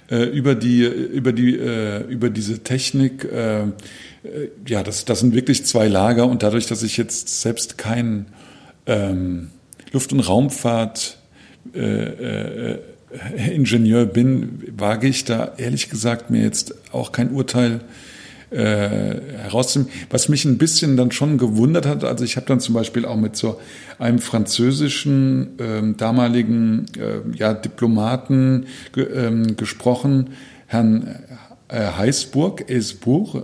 [0.09, 3.25] äh, über die, über die, äh, über diese Technik.
[3.25, 3.69] Äh, äh
[4.65, 8.27] ja, das, das sind wirklich zwei Lager und dadurch, dass ich jetzt selbst kein
[8.85, 9.49] ähm,
[9.91, 11.17] Luft- und Raumfahrt
[11.73, 12.79] äh, äh,
[13.51, 18.18] Ingenieur bin, wage ich da ehrlich gesagt mir jetzt auch kein Urteil äh,
[18.57, 19.91] herauszunehmen.
[20.09, 23.15] Was mich ein bisschen dann schon gewundert hat, also ich habe dann zum Beispiel auch
[23.15, 23.59] mit so
[23.99, 30.31] einem französischen ähm, damaligen äh, ja, Diplomaten ge, ähm, gesprochen,
[30.67, 33.43] Herrn äh, Heißburg, Esburg,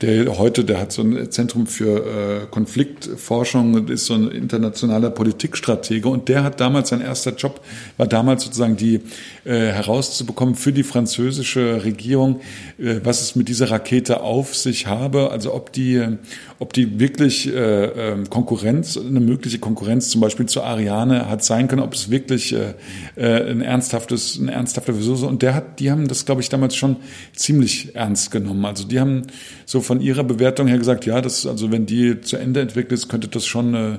[0.00, 5.10] der heute, der hat so ein Zentrum für äh, Konfliktforschung und ist so ein internationaler
[5.10, 6.08] Politikstratege.
[6.08, 7.60] Und der hat damals, sein erster Job
[7.96, 8.96] war damals sozusagen die
[9.44, 12.40] äh, herauszubekommen für die französische Regierung,
[12.78, 16.18] äh, was es mit dieser Rakete auf sich habe, also ob die,
[16.60, 21.66] ob die wirklich äh, ähm, Konkurrenz, eine mögliche Konkurrenz zum Beispiel zur Ariane hat sein
[21.68, 22.74] können, ob es wirklich äh,
[23.16, 25.22] äh, ein ernsthaftes, ein ernsthafter Versuch.
[25.22, 26.96] Und der hat, die haben das, glaube ich, damals schon
[27.34, 28.64] ziemlich ziemlich ernst genommen.
[28.64, 29.22] Also die haben
[29.66, 33.08] so von ihrer Bewertung her gesagt, ja, das, also wenn die zu Ende entwickelt ist,
[33.08, 33.98] könnte das schon, äh,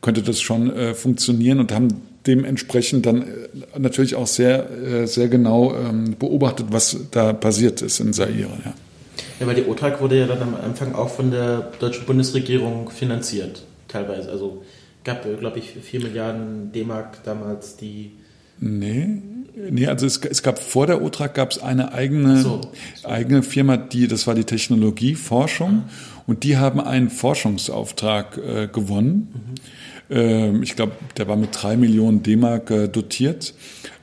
[0.00, 1.88] könnte das schon äh, funktionieren und haben
[2.26, 3.26] dementsprechend dann äh,
[3.78, 8.38] natürlich auch sehr, äh, sehr genau ähm, beobachtet, was da passiert ist in Zaire.
[8.64, 8.74] Ja.
[9.40, 13.64] Ja, weil die OTRAG wurde ja dann am Anfang auch von der deutschen Bundesregierung finanziert,
[13.88, 14.30] teilweise.
[14.30, 14.62] Also
[15.02, 18.12] gab, glaube ich, 4 Milliarden D-Mark damals, die
[18.62, 19.22] Nee,
[19.54, 22.60] nee, also es, es gab vor der OTRAG gab es eine eigene, so,
[23.04, 25.82] eigene Firma, die, das war die Technologieforschung mhm.
[26.26, 29.28] und die haben einen Forschungsauftrag äh, gewonnen.
[29.32, 29.54] Mhm.
[30.10, 33.54] Ähm, ich glaube, der war mit drei Millionen D-Mark äh, dotiert,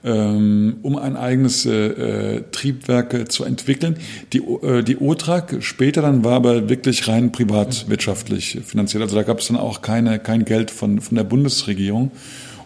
[0.04, 3.98] ähm, um ein eigenes äh, äh Triebwerk äh, zu entwickeln.
[4.32, 9.04] Die, äh, die OTRAG später dann war aber wirklich rein privatwirtschaftlich finanziert.
[9.04, 12.12] Also da gab es dann auch keine, kein Geld von, von der Bundesregierung.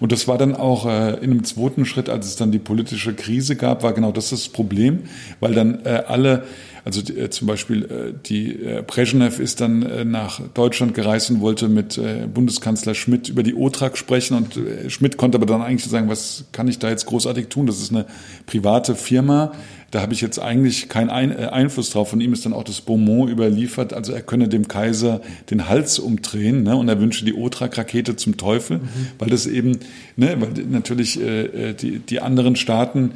[0.02, 3.14] Und das war dann auch äh, in einem zweiten Schritt, als es dann die politische
[3.14, 5.04] Krise gab, war genau das das Problem,
[5.40, 6.44] weil dann äh, alle
[6.84, 11.42] Also äh, zum Beispiel äh, die äh, Brezhnev ist dann äh, nach Deutschland gereist und
[11.42, 15.62] wollte mit äh, Bundeskanzler Schmidt über die OTRAG sprechen und äh, Schmidt konnte aber dann
[15.62, 17.68] eigentlich sagen, was kann ich da jetzt großartig tun?
[17.68, 18.06] Das ist eine
[18.48, 19.52] private Firma.
[19.92, 22.10] Da habe ich jetzt eigentlich keinen Ein äh, Einfluss drauf.
[22.10, 23.94] Von ihm ist dann auch das Beaumont überliefert.
[23.94, 26.78] Also er könne dem Kaiser den Hals umdrehen ne?
[26.78, 29.08] und er wünsche die OTRAG-Rakete zum Teufel, mhm.
[29.20, 29.80] weil das eben,
[30.16, 33.12] ne, weil natürlich äh, die, die anderen Staaten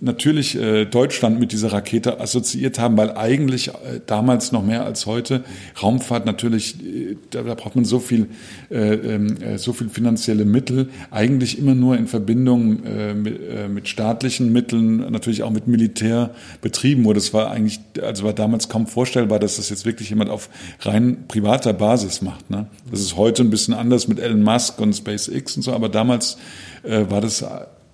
[0.00, 5.06] natürlich äh, Deutschland mit dieser Rakete assoziiert haben, weil eigentlich äh, damals noch mehr als
[5.06, 5.44] heute
[5.82, 8.28] Raumfahrt natürlich, äh, da, da braucht man so viel,
[8.70, 13.68] äh, ähm, äh, so viel finanzielle Mittel, eigentlich immer nur in Verbindung äh, mit, äh,
[13.68, 16.30] mit staatlichen Mitteln, natürlich auch mit Militär
[16.60, 17.20] betrieben wurde.
[17.20, 20.48] Das war eigentlich, also war damals kaum vorstellbar, dass das jetzt wirklich jemand auf
[20.80, 22.50] rein privater Basis macht.
[22.50, 22.66] Ne?
[22.90, 26.36] Das ist heute ein bisschen anders mit Elon Musk und SpaceX und so, aber damals
[26.82, 27.44] äh, war das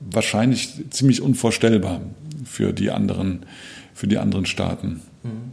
[0.01, 2.01] wahrscheinlich ziemlich unvorstellbar
[2.45, 3.47] für die anderen,
[3.95, 5.03] für die anderen Staaten.
[5.23, 5.53] Mhm.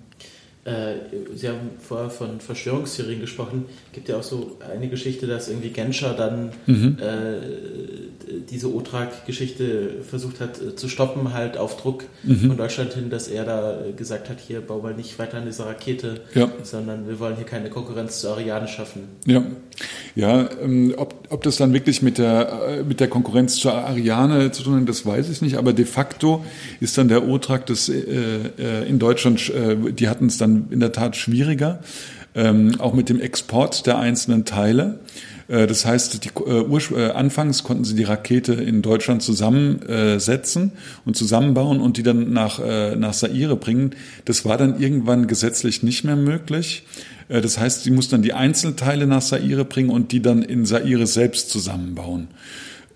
[0.67, 0.95] Äh,
[1.35, 3.65] Sie haben vorher von Verschwörungstheorien gesprochen.
[3.87, 6.97] Es gibt ja auch so eine Geschichte, dass irgendwie Genscher dann mhm.
[6.99, 7.37] äh,
[8.49, 12.47] diese OTRAG-Geschichte versucht hat äh, zu stoppen, halt auf Druck mhm.
[12.47, 15.65] von Deutschland hin, dass er da gesagt hat, hier bau mal nicht weiter an dieser
[15.65, 16.49] Rakete, ja.
[16.63, 19.03] sondern wir wollen hier keine Konkurrenz zu Ariane schaffen.
[19.25, 19.43] Ja,
[20.15, 24.51] ja ähm, ob, ob das dann wirklich mit der, äh, mit der Konkurrenz zur Ariane
[24.51, 26.45] zu tun hat, das weiß ich nicht, aber de facto
[26.79, 28.01] ist dann der OTRAG das, äh,
[28.57, 31.79] äh, in Deutschland, äh, die hatten es dann in der Tat schwieriger,
[32.35, 34.99] ähm, auch mit dem Export der einzelnen Teile.
[35.47, 40.71] Äh, das heißt, die, äh, äh, anfangs konnten sie die Rakete in Deutschland zusammensetzen
[41.05, 43.91] und zusammenbauen und die dann nach, äh, nach Saire bringen.
[44.25, 46.83] Das war dann irgendwann gesetzlich nicht mehr möglich.
[47.29, 50.65] Äh, das heißt, sie mussten dann die Einzelteile nach Saire bringen und die dann in
[50.65, 52.27] Saire selbst zusammenbauen.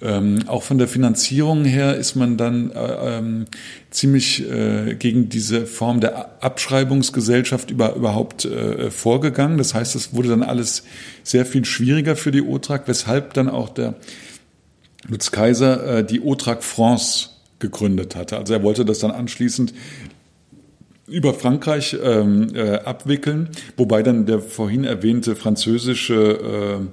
[0.04, 3.46] Ähm, auch von der Finanzierung her ist man dann äh, ähm,
[3.92, 9.60] ziemlich äh, gegen diese Form der Abschreibungsgesellschaft über, überhaupt äh, vorgegangen.
[9.60, 10.84] Das heißt, es wurde dann alles
[11.24, 13.96] sehr viel schwieriger für die OTRAG, weshalb dann auch der
[15.08, 18.38] Lutz Kaiser äh, die OTRAG France gegründet hatte.
[18.38, 19.74] Also er wollte das dann anschließend
[21.08, 26.90] über Frankreich ähm, äh, abwickeln, wobei dann der vorhin erwähnte französische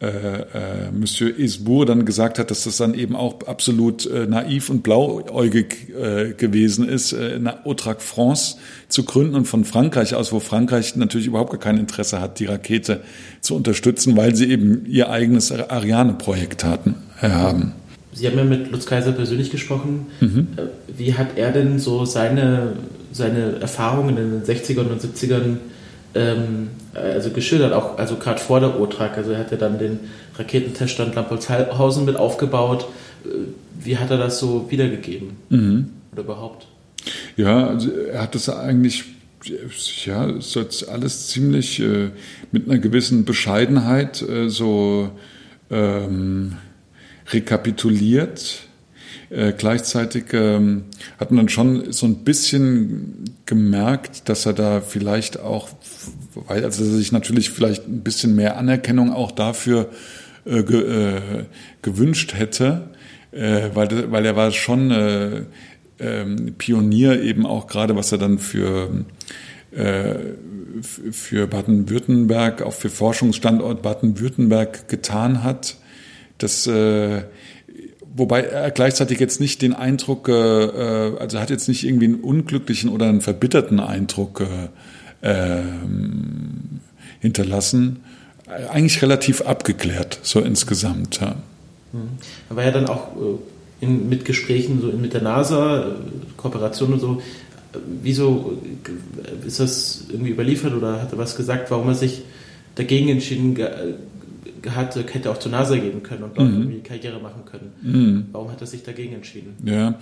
[0.00, 4.70] äh, äh, Monsieur Esbour dann gesagt hat, dass das dann eben auch absolut äh, naiv
[4.70, 8.58] und blauäugig äh, gewesen ist, äh, Autrac France
[8.88, 12.44] zu gründen und von Frankreich aus, wo Frankreich natürlich überhaupt gar kein Interesse hat, die
[12.44, 13.00] Rakete
[13.40, 17.72] zu unterstützen, weil sie eben ihr eigenes Ariane-Projekt hatten, äh, haben.
[18.12, 20.06] Sie haben ja mit Lutz Kaiser persönlich gesprochen.
[20.20, 20.46] Mhm.
[20.56, 22.74] Äh, wie hat er denn so seine,
[23.10, 25.56] seine Erfahrungen in den 60ern und 70ern
[26.14, 29.16] ähm, also geschildert, auch also gerade vor der OTRAG.
[29.16, 30.00] Also er hat ja dann den
[30.36, 32.86] Raketenteststand Lampolzhausen mit aufgebaut.
[33.24, 33.28] Äh,
[33.80, 35.36] wie hat er das so wiedergegeben?
[35.50, 35.90] Mhm.
[36.12, 36.66] Oder überhaupt?
[37.36, 39.04] Ja, also er hat das eigentlich
[40.04, 42.10] ja, ist jetzt alles ziemlich äh,
[42.50, 45.10] mit einer gewissen Bescheidenheit äh, so
[45.70, 46.56] ähm,
[47.30, 48.67] rekapituliert.
[49.30, 50.84] Äh, gleichzeitig ähm,
[51.18, 55.68] hat man dann schon so ein bisschen gemerkt, dass er da vielleicht auch,
[56.34, 59.90] weil also er sich natürlich vielleicht ein bisschen mehr Anerkennung auch dafür
[60.46, 61.20] äh, ge, äh,
[61.82, 62.88] gewünscht hätte,
[63.32, 65.42] äh, weil, weil er war schon äh,
[65.98, 69.04] ähm, Pionier eben auch gerade, was er dann für
[71.12, 75.76] für Baden-Württemberg, auch für Forschungsstandort Baden-Württemberg getan hat.
[76.38, 77.22] Das äh,
[78.18, 82.16] Wobei er gleichzeitig jetzt nicht den Eindruck, äh, äh, also hat jetzt nicht irgendwie einen
[82.16, 84.68] unglücklichen oder einen verbitterten Eindruck äh,
[85.22, 86.80] ähm,
[87.20, 88.00] hinterlassen.
[88.70, 91.20] Eigentlich relativ abgeklärt, so insgesamt.
[91.20, 91.36] Ja.
[91.92, 92.08] Mhm.
[92.50, 95.90] Er war ja dann auch äh, in, mit Gesprächen so mit der NASA, äh,
[96.36, 97.22] Kooperation und so.
[98.02, 98.58] Wieso
[99.46, 102.22] ist das irgendwie überliefert oder hat er was gesagt, warum er sich
[102.74, 103.58] dagegen entschieden
[104.74, 106.56] hatte, hätte auch zur NASA gehen können und dort mhm.
[106.56, 107.72] irgendwie Karriere machen können.
[107.82, 108.26] Mhm.
[108.32, 109.54] Warum hat er sich dagegen entschieden?
[109.64, 109.94] Ja,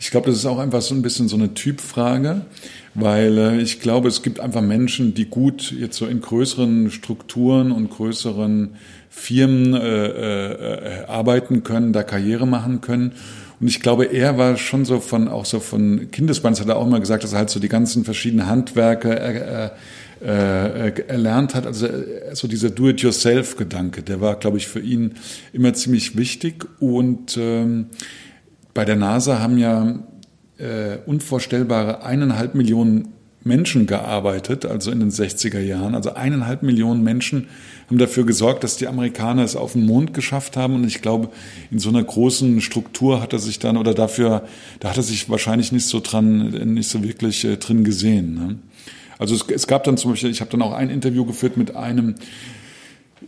[0.00, 2.42] ich glaube, das ist auch einfach so ein bisschen so eine Typfrage,
[2.94, 7.72] weil äh, ich glaube, es gibt einfach Menschen, die gut jetzt so in größeren Strukturen
[7.72, 8.76] und größeren
[9.10, 13.12] Firmen äh, äh, arbeiten können, da Karriere machen können.
[13.60, 16.86] Und ich glaube, er war schon so von, auch so von Kindesbeins hat er auch
[16.86, 19.70] immer gesagt, dass er halt so die ganzen verschiedenen Handwerke äh,
[20.22, 21.66] äh, erlernt hat.
[21.66, 25.14] Also äh, so dieser Do-it-yourself-Gedanke, der war, glaube ich, für ihn
[25.52, 26.66] immer ziemlich wichtig.
[26.80, 27.86] Und ähm,
[28.74, 29.98] bei der NASA haben ja
[30.58, 33.08] äh, unvorstellbare eineinhalb Millionen
[33.44, 35.96] Menschen gearbeitet, also in den 60er Jahren.
[35.96, 37.48] Also eineinhalb Millionen Menschen
[37.88, 40.76] haben dafür gesorgt, dass die Amerikaner es auf den Mond geschafft haben.
[40.76, 41.30] Und ich glaube,
[41.70, 44.44] in so einer großen Struktur hat er sich dann, oder dafür,
[44.78, 48.34] da hat er sich wahrscheinlich nicht so dran, nicht so wirklich äh, drin gesehen.
[48.34, 48.56] Ne?
[49.22, 51.76] Also es, es gab dann zum Beispiel, ich habe dann auch ein Interview geführt mit
[51.76, 52.16] einem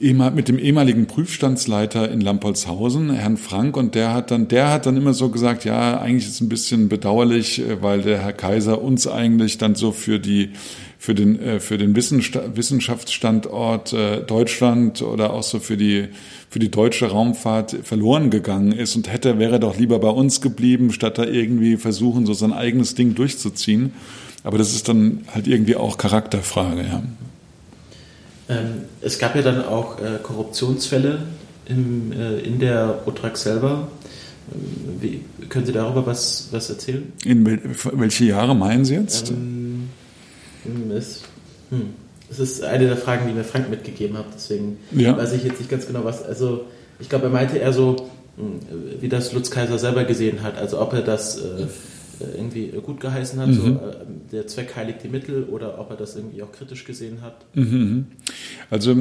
[0.01, 4.97] mit dem ehemaligen Prüfstandsleiter in Lampolzhausen, Herrn Frank, und der hat dann, der hat dann
[4.97, 8.83] immer so gesagt, ja, eigentlich ist es ein bisschen bedauerlich, äh, weil der Herr Kaiser
[8.83, 10.51] uns eigentlich dann so für die
[10.99, 16.09] für den äh, für den Wissenschaftsstandort äh, Deutschland oder auch so für die
[16.51, 20.91] für die deutsche Raumfahrt verloren gegangen ist und hätte wäre doch lieber bei uns geblieben,
[20.93, 23.93] statt da irgendwie versuchen so sein eigenes Ding durchzuziehen.
[24.45, 27.03] Aber das ist dann halt irgendwie auch Charakterfrage, ja.
[28.49, 31.23] Ähm, es gab ja dann auch äh, Korruptionsfälle
[31.67, 33.89] im, äh, in der Otrag selber.
[34.53, 37.11] Ähm, wie, können Sie darüber was, was erzählen?
[37.25, 37.59] In wel,
[37.95, 39.31] welche Jahre meinen Sie jetzt?
[39.31, 39.89] Ähm,
[40.95, 41.23] es,
[41.71, 41.95] hm,
[42.31, 45.17] es, ist eine der Fragen, die mir Frank mitgegeben hat, deswegen ja.
[45.17, 46.23] weiß ich jetzt nicht ganz genau was.
[46.23, 46.67] Also
[46.99, 48.61] ich glaube, er meinte eher so, hm,
[49.01, 51.67] wie das Lutz Kaiser selber gesehen hat, also ob er das äh, äh,
[52.21, 53.55] irgendwie gut geheißen hat, mhm.
[53.55, 57.23] so, äh, der Zweck heiligt die Mittel oder ob er das irgendwie auch kritisch gesehen
[57.23, 57.45] hat.
[57.55, 58.07] Mhm.
[58.71, 58.95] Also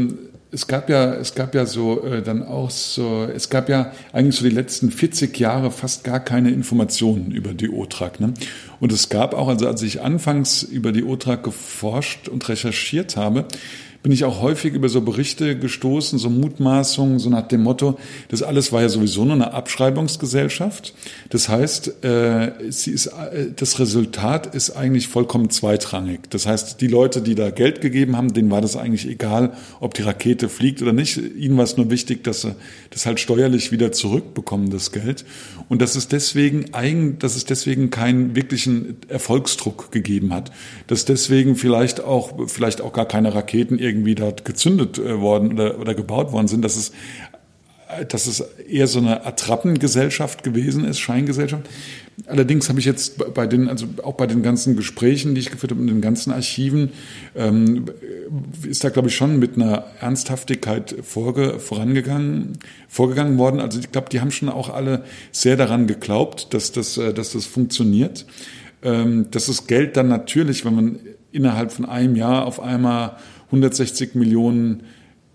[0.52, 4.36] es gab ja, es gab ja so äh, dann auch so, es gab ja eigentlich
[4.36, 8.20] so die letzten 40 Jahre fast gar keine Informationen über die OTRAG.
[8.20, 8.34] Ne?
[8.80, 13.46] Und es gab auch, also als ich anfangs über die OTRAG geforscht und recherchiert habe,
[14.04, 18.44] bin ich auch häufig über so Berichte gestoßen, so Mutmaßungen, so nach dem Motto, das
[18.44, 20.94] alles war ja sowieso nur eine Abschreibungsgesellschaft.
[21.30, 26.30] Das heißt, äh, sie ist, äh, das Resultat ist eigentlich vollkommen zweitrangig.
[26.30, 29.94] Das heißt, die Leute, die da Geld gegeben haben, denen war das eigentlich egal, ob
[29.94, 31.18] die Rakete fliegt oder nicht.
[31.18, 32.56] Ihnen war es nur wichtig, dass sie
[32.90, 35.24] das halt steuerlich wieder zurückbekommen, das Geld.
[35.70, 40.52] Und dass es deswegen eigen, dass es deswegen keinen wirklichen Erfolgsdruck gegeben hat.
[40.88, 45.54] Dass deswegen vielleicht auch, vielleicht auch gar keine Raketen irgendwie irgendwie dort gezündet äh, worden
[45.54, 46.92] oder, oder gebaut worden sind, dass es,
[48.10, 51.70] dass es eher so eine Attrappengesellschaft gewesen ist, Scheingesellschaft.
[52.28, 55.72] Allerdings habe ich jetzt bei den, also auch bei den ganzen Gesprächen, die ich geführt
[55.72, 56.92] habe, in den ganzen Archiven,
[57.36, 57.86] ähm,
[58.68, 63.60] ist da, glaube ich, schon mit einer Ernsthaftigkeit vorge, vorangegangen, vorgegangen worden.
[63.60, 67.34] Also ich glaube, die haben schon auch alle sehr daran geglaubt, dass das, äh, dass
[67.34, 68.26] das funktioniert.
[68.84, 71.00] Ähm, dass das Geld dann natürlich, wenn man
[71.32, 73.18] innerhalb von einem Jahr auf einmal
[73.54, 74.84] 160 Millionen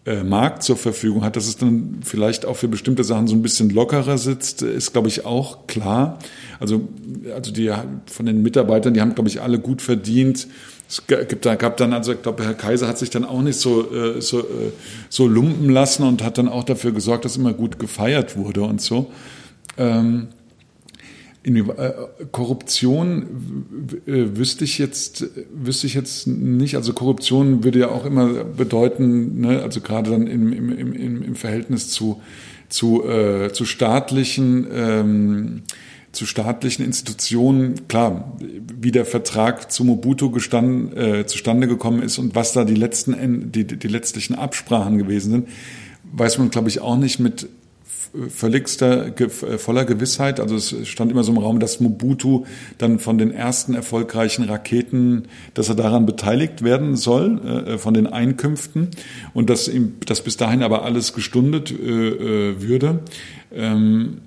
[0.05, 3.43] äh, Mark zur Verfügung hat, dass es dann vielleicht auch für bestimmte Sachen so ein
[3.43, 6.19] bisschen lockerer sitzt, ist, glaube ich, auch klar.
[6.59, 6.89] Also,
[7.35, 7.73] also die
[8.07, 10.49] von den Mitarbeitern, die haben, glaube ich, alle gut verdient.
[10.89, 13.59] Es gibt, da gab dann, also ich glaube, Herr Kaiser hat sich dann auch nicht
[13.61, 14.73] so, äh, so, äh,
[15.11, 18.81] so lumpen lassen und hat dann auch dafür gesorgt, dass immer gut gefeiert wurde und
[18.81, 19.13] so.
[19.77, 20.29] Ähm,
[21.43, 21.93] in, äh,
[22.33, 23.27] Korruption
[24.07, 26.75] wüsste ich jetzt wüsste ich jetzt nicht.
[26.77, 31.35] Also Korruption würde ja auch immer bedeuten, ne, also gerade dann im, im, im, im
[31.37, 32.21] Verhältnis zu
[32.69, 35.63] zu, äh, zu staatlichen ähm,
[36.13, 42.35] zu staatlichen Institutionen, klar, wie der Vertrag zu Mobutu gestand, äh, zustande gekommen ist und
[42.35, 45.49] was da die letzten die, die letztlichen Absprachen gewesen sind,
[46.13, 47.49] weiß man, glaube ich, auch nicht mit
[48.29, 49.13] völligster,
[49.59, 50.41] voller Gewissheit.
[50.41, 52.45] Also es stand immer so im Raum, dass Mobutu
[52.79, 58.07] dann von den ersten erfolgreichen Raketen, dass er daran beteiligt werden soll, äh, von den
[58.07, 58.89] Einkünften
[59.35, 63.01] und dass ihm, dass bis dahin aber alles gestundet äh, äh würde.
[63.53, 64.19] Ähm,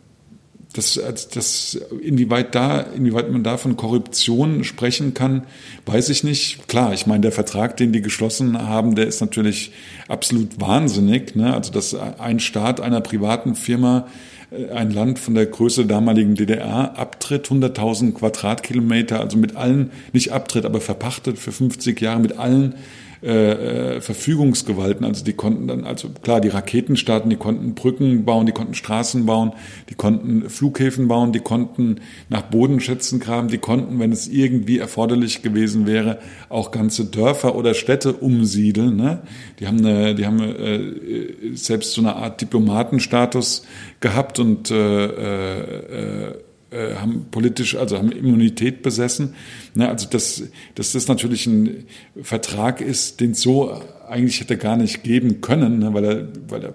[0.74, 1.00] das,
[1.34, 5.44] das, inwieweit da, inwieweit man da von Korruption sprechen kann,
[5.86, 6.68] weiß ich nicht.
[6.68, 9.72] Klar, ich meine, der Vertrag, den die geschlossen haben, der ist natürlich
[10.08, 11.36] absolut wahnsinnig.
[11.36, 11.54] Ne?
[11.54, 14.08] Also, dass ein Staat einer privaten Firma
[14.52, 19.92] äh, ein Land von der Größe der damaligen DDR abtritt, 100.000 Quadratkilometer, also mit allen,
[20.14, 22.76] nicht abtritt, aber verpachtet für 50 Jahre mit allen
[23.24, 25.06] äh, äh, Verfügungsgewalten.
[25.06, 28.74] Also die konnten dann, also klar, die Raketen starten, die konnten Brücken bauen, die konnten
[28.74, 29.54] Straßen bauen,
[29.92, 35.44] die konnten Flughäfen bauen, die konnten nach Bodenschätzen graben, die konnten, wenn es irgendwie erforderlich
[35.44, 36.18] gewesen wäre,
[36.50, 38.96] auch ganze Dörfer oder Städte umsiedeln.
[38.96, 39.22] Ne?
[39.60, 43.68] Die haben, eine, die haben äh, selbst so eine Art Diplomatenstatus
[44.00, 46.34] gehabt und äh, äh,
[46.72, 49.36] äh, haben politisch, also haben Immunität besessen.
[49.76, 50.44] Ne, also dass,
[50.76, 51.86] dass das natürlich ein
[52.22, 56.74] Vertrag ist, den so eigentlich hätte gar nicht geben können, ne, weil er, weil er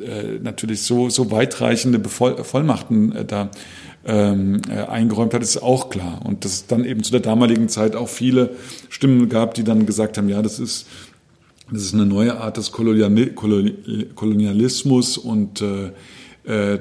[0.00, 3.50] äh, natürlich so, so weitreichende Bevoll Vollmachten äh, da
[4.04, 6.22] ähm, äh, eingeräumt hat, ist auch klar.
[6.24, 8.56] Und dass es dann eben zu der damaligen Zeit auch viele
[8.88, 10.86] Stimmen gab, die dann gesagt haben, ja, das ist
[11.72, 15.92] das ist eine neue Art des Kolonialismus und äh,
[16.44, 16.78] äh,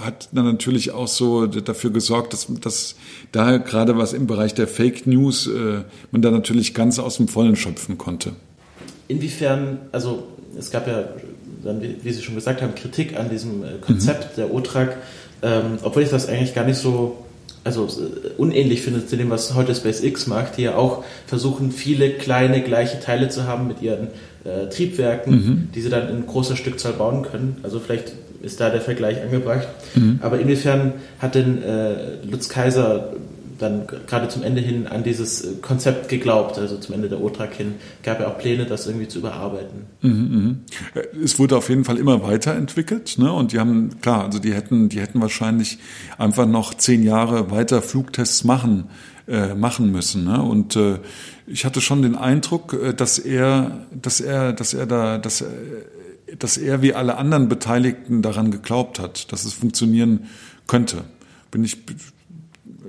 [0.00, 2.96] hat dann natürlich auch so dafür gesorgt, dass, dass
[3.30, 7.28] da gerade was im Bereich der Fake News äh, man da natürlich ganz aus dem
[7.28, 8.32] Vollen schöpfen konnte.
[9.08, 10.24] Inwiefern, also
[10.58, 11.04] es gab ja
[11.62, 14.40] dann, wie Sie schon gesagt haben, Kritik an diesem äh, Konzept mhm.
[14.40, 14.96] der OTRAG,
[15.42, 17.24] ähm, obwohl ich das eigentlich gar nicht so
[17.64, 22.10] also äh, unähnlich finde zu dem, was heute SpaceX macht, die ja auch versuchen, viele
[22.10, 24.08] kleine gleiche Teile zu haben mit ihren
[24.44, 25.68] äh, Triebwerken, mhm.
[25.74, 27.58] die sie dann in großer Stückzahl bauen können.
[27.62, 28.12] Also vielleicht
[28.42, 29.68] ist da der Vergleich angebracht.
[29.94, 30.18] Mhm.
[30.22, 33.12] Aber inwiefern hat denn äh, Lutz Kaiser
[33.62, 37.54] dann gerade zum Ende hin an dieses äh, Konzept geglaubt, also zum Ende der OTRAG
[37.54, 39.86] hin, gab ja auch Pläne, das irgendwie zu überarbeiten.
[40.00, 40.56] Mhm,
[40.94, 41.02] mh.
[41.22, 43.32] Es wurde auf jeden Fall immer weiterentwickelt, ne?
[43.32, 45.78] Und die haben, klar, also die hätten, die hätten wahrscheinlich
[46.18, 48.88] einfach noch zehn Jahre weiter Flugtests machen,
[49.28, 50.24] äh, machen müssen.
[50.24, 50.42] Ne?
[50.42, 50.98] Und äh,
[51.46, 55.48] ich hatte schon den Eindruck, äh, dass er, dass er, dass er da, dass er,
[56.38, 60.28] dass er wie alle anderen Beteiligten daran geglaubt hat, dass es funktionieren
[60.66, 61.04] könnte.
[61.50, 61.78] Bin ich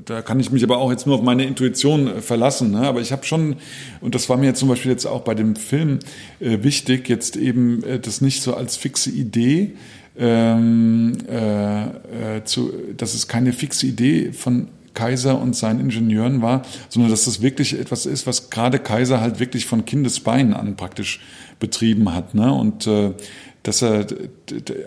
[0.06, 2.72] da kann ich mich aber auch jetzt nur auf meine Intuition äh, verlassen.
[2.72, 2.82] Ne?
[2.82, 3.58] Aber ich habe schon,
[4.02, 6.00] und das war mir zum Beispiel jetzt auch bei dem Film
[6.40, 9.74] äh, wichtig, jetzt eben äh, das nicht so als fixe Idee,
[10.18, 16.64] ähm, äh, äh, zu, dass es keine fixe Idee von Kaiser und seinen Ingenieuren war,
[16.90, 21.20] sondern dass das wirklich etwas ist, was gerade Kaiser halt wirklich von Kindesbeinen an praktisch
[21.60, 22.34] betrieben hat.
[22.34, 22.54] Ne?
[22.54, 23.14] Und äh,
[23.64, 24.06] dass er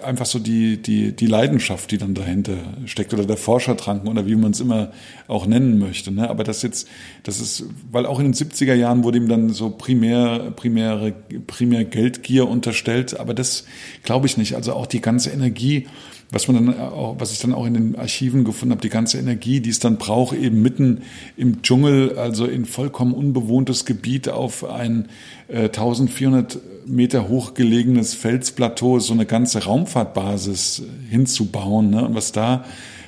[0.05, 4.37] einfach so die, die, die Leidenschaft, die dann dahinter steckt, oder der Forschertranken oder wie
[4.37, 4.93] man es immer
[5.29, 6.13] auch nennen möchte.
[6.13, 6.29] Ne?
[6.29, 6.87] Aber das jetzt,
[7.23, 11.13] das ist, weil auch in den 70er Jahren wurde ihm dann so primär, primäre,
[11.47, 13.65] primär Geldgier unterstellt, aber das
[14.03, 14.55] glaube ich nicht.
[14.55, 15.87] Also auch die ganze Energie,
[16.31, 19.19] was man dann auch, was ich dann auch in den Archiven gefunden habe, die ganze
[19.19, 21.03] Energie, die es dann braucht, eben mitten
[21.37, 25.09] im Dschungel, also in vollkommen unbewohntes Gebiet auf ein
[25.49, 32.07] äh, 1400 Meter hoch gelegenes Felsplateau, so eine ganze Raumfahrtbasis hinzubauen, ne?
[32.07, 32.65] und was da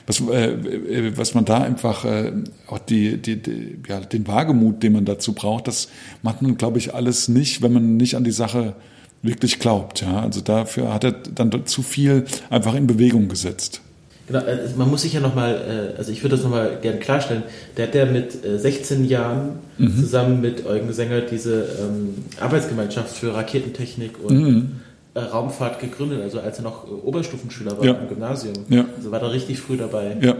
[0.08, 2.32] was, äh, äh, was man da einfach äh,
[2.66, 5.88] auch die, die, die, ja, den Wagemut, den man dazu braucht, das
[6.22, 8.74] macht man, glaube ich, alles nicht, wenn man nicht an die Sache
[9.22, 10.02] wirklich glaubt.
[10.02, 10.20] Ja?
[10.20, 13.80] Also dafür hat er dann zu viel einfach in Bewegung gesetzt.
[14.28, 17.42] Genau, äh, man muss sich ja nochmal, äh, also ich würde das nochmal gerne klarstellen,
[17.76, 19.96] der hat ja mit 16 äh, Jahren mhm.
[19.96, 24.70] zusammen mit Eugen Sänger diese ähm, Arbeitsgemeinschaft für Raketentechnik und mhm.
[25.16, 27.92] Raumfahrt gegründet, also als er noch Oberstufenschüler war ja.
[27.94, 28.54] im Gymnasium.
[28.68, 28.84] Ja.
[28.96, 30.16] Also war er richtig früh dabei.
[30.20, 30.36] Ja.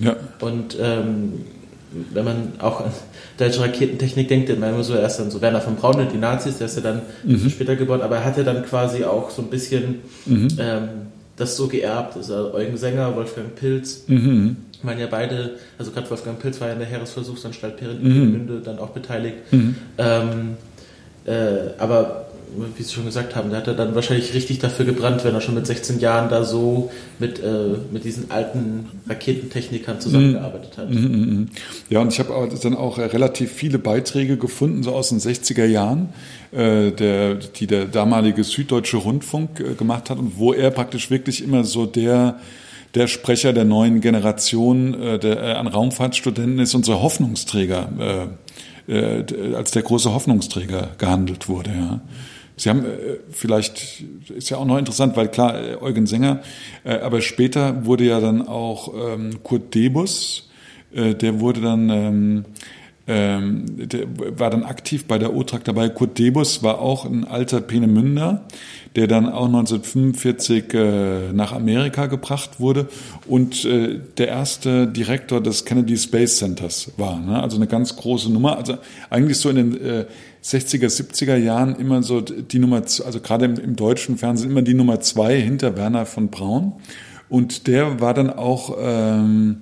[0.00, 0.16] Ja.
[0.40, 1.44] Und ähm,
[2.12, 2.84] wenn man auch
[3.38, 6.58] deutsche Raketentechnik denkt, man immer so erst an so Werner von Braun und die Nazis,
[6.58, 7.48] der ist ja dann mhm.
[7.48, 10.48] später geboren, aber er hat ja dann quasi auch so ein bisschen mhm.
[10.58, 10.88] ähm,
[11.36, 12.16] das so geerbt.
[12.16, 14.56] Also Eugen Sänger, Wolfgang Pilz, mhm.
[14.82, 18.64] waren ja beide, also gerade Wolfgang Pilz war ja in der Heeresversuchsanstalt Peenemünde mhm.
[18.64, 19.36] dann auch beteiligt.
[19.52, 19.76] Mhm.
[19.96, 20.56] Ähm,
[21.24, 22.27] äh, aber
[22.76, 25.40] wie Sie schon gesagt haben, der hat er dann wahrscheinlich richtig dafür gebrannt, wenn er
[25.40, 30.90] schon mit 16 Jahren da so mit, äh, mit diesen alten Raketentechnikern zusammengearbeitet hat.
[30.90, 31.48] Mhm, mhm, mhm.
[31.90, 36.08] Ja, und ich habe dann auch relativ viele Beiträge gefunden, so aus den 60er Jahren,
[36.52, 41.42] äh, der, die der damalige Süddeutsche Rundfunk äh, gemacht hat und wo er praktisch wirklich
[41.42, 42.38] immer so der
[42.94, 48.28] der Sprecher der neuen Generation äh, der, äh, an Raumfahrtstudenten ist, unser Hoffnungsträger,
[48.88, 51.70] äh, als der große Hoffnungsträger gehandelt wurde.
[51.70, 52.00] Ja.
[52.58, 54.04] Sie haben äh, vielleicht,
[54.36, 56.42] ist ja auch noch interessant, weil klar, äh, Eugen Sänger,
[56.84, 60.48] äh, aber später wurde ja dann auch ähm, Kurt Debus,
[60.92, 62.44] äh, der wurde dann, ähm,
[63.06, 64.06] ähm, der
[64.38, 65.88] war dann aktiv bei der OTRAG dabei.
[65.88, 68.46] Kurt Debus war auch ein alter Peenemünder,
[68.96, 72.88] der dann auch 1945 äh, nach Amerika gebracht wurde
[73.26, 77.18] und äh, der erste Direktor des Kennedy Space Centers war.
[77.18, 77.40] Ne?
[77.40, 78.58] Also eine ganz große Nummer.
[78.58, 78.76] Also
[79.08, 80.04] eigentlich so in den äh,
[80.48, 84.74] 60er, 70er Jahren immer so die Nummer, also gerade im, im, deutschen Fernsehen immer die
[84.74, 86.72] Nummer zwei hinter Werner von Braun.
[87.28, 89.58] Und der war dann auch ähm,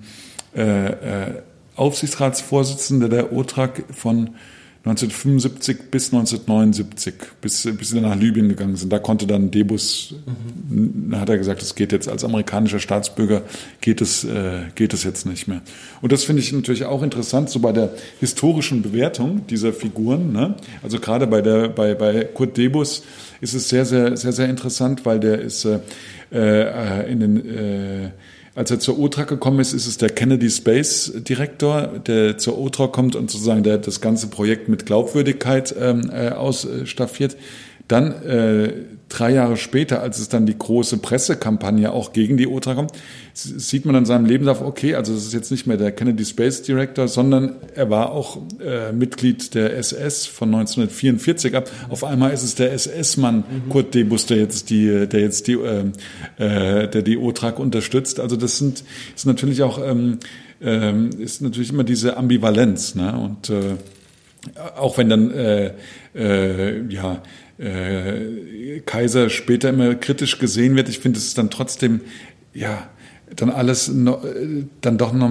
[0.55, 1.43] äh, äh,
[1.75, 4.31] Aufsichtsratsvorsitzender der OTRAG von
[4.87, 8.93] 1975 bis 1979, bis, bis sie dann nach Libyen gegangen sind.
[8.93, 10.15] Da konnte dann Debus,
[10.69, 11.13] mhm.
[11.17, 13.43] hat er gesagt, es geht jetzt als amerikanischer Staatsbürger,
[13.81, 15.61] geht es, äh, geht es jetzt nicht mehr.
[16.03, 20.31] Und das finde ich natürlich auch interessant, so bei der historischen Bewertung dieser Figuren.
[20.33, 20.55] Ne?
[20.85, 23.03] Also gerade bei der, bei, bei Kurt Debus
[23.41, 25.81] ist es sehr, sehr, sehr, sehr interessant, weil der ist äh,
[26.31, 28.11] äh in den, äh,
[28.57, 32.87] als er zur OTRA gekommen ist, ist es der Kennedy Space Direktor, der zur OTRA
[32.87, 37.37] kommt und sozusagen der das ganze Projekt mit Glaubwürdigkeit ähm, äh, ausstaffiert.
[37.89, 38.73] Dann äh,
[39.09, 42.93] drei Jahre später, als es dann die große Pressekampagne auch gegen die OTRA kommt,
[43.35, 46.63] sieht man in seinem Lebenslauf, okay, also das ist jetzt nicht mehr der Kennedy Space
[46.63, 51.71] Director, sondern er war auch äh, Mitglied der SS von 1944 ab.
[51.89, 53.69] Auf einmal ist es der SS-Mann mhm.
[53.69, 55.85] Kurt Debus, der jetzt die, der jetzt die, äh,
[56.39, 58.19] äh, der die OTRAG unterstützt.
[58.19, 58.83] Also das sind
[59.15, 60.19] ist natürlich auch ähm,
[60.61, 63.17] ähm, ist natürlich immer diese Ambivalenz, ne?
[63.17, 63.77] Und äh,
[64.77, 65.73] auch wenn dann äh,
[66.15, 67.23] äh, ja
[67.59, 70.89] äh, Kaiser später immer kritisch gesehen wird.
[70.89, 72.01] Ich finde, es ist dann trotzdem,
[72.53, 72.89] ja,
[73.35, 74.25] dann alles noch,
[74.81, 75.31] dann doch noch,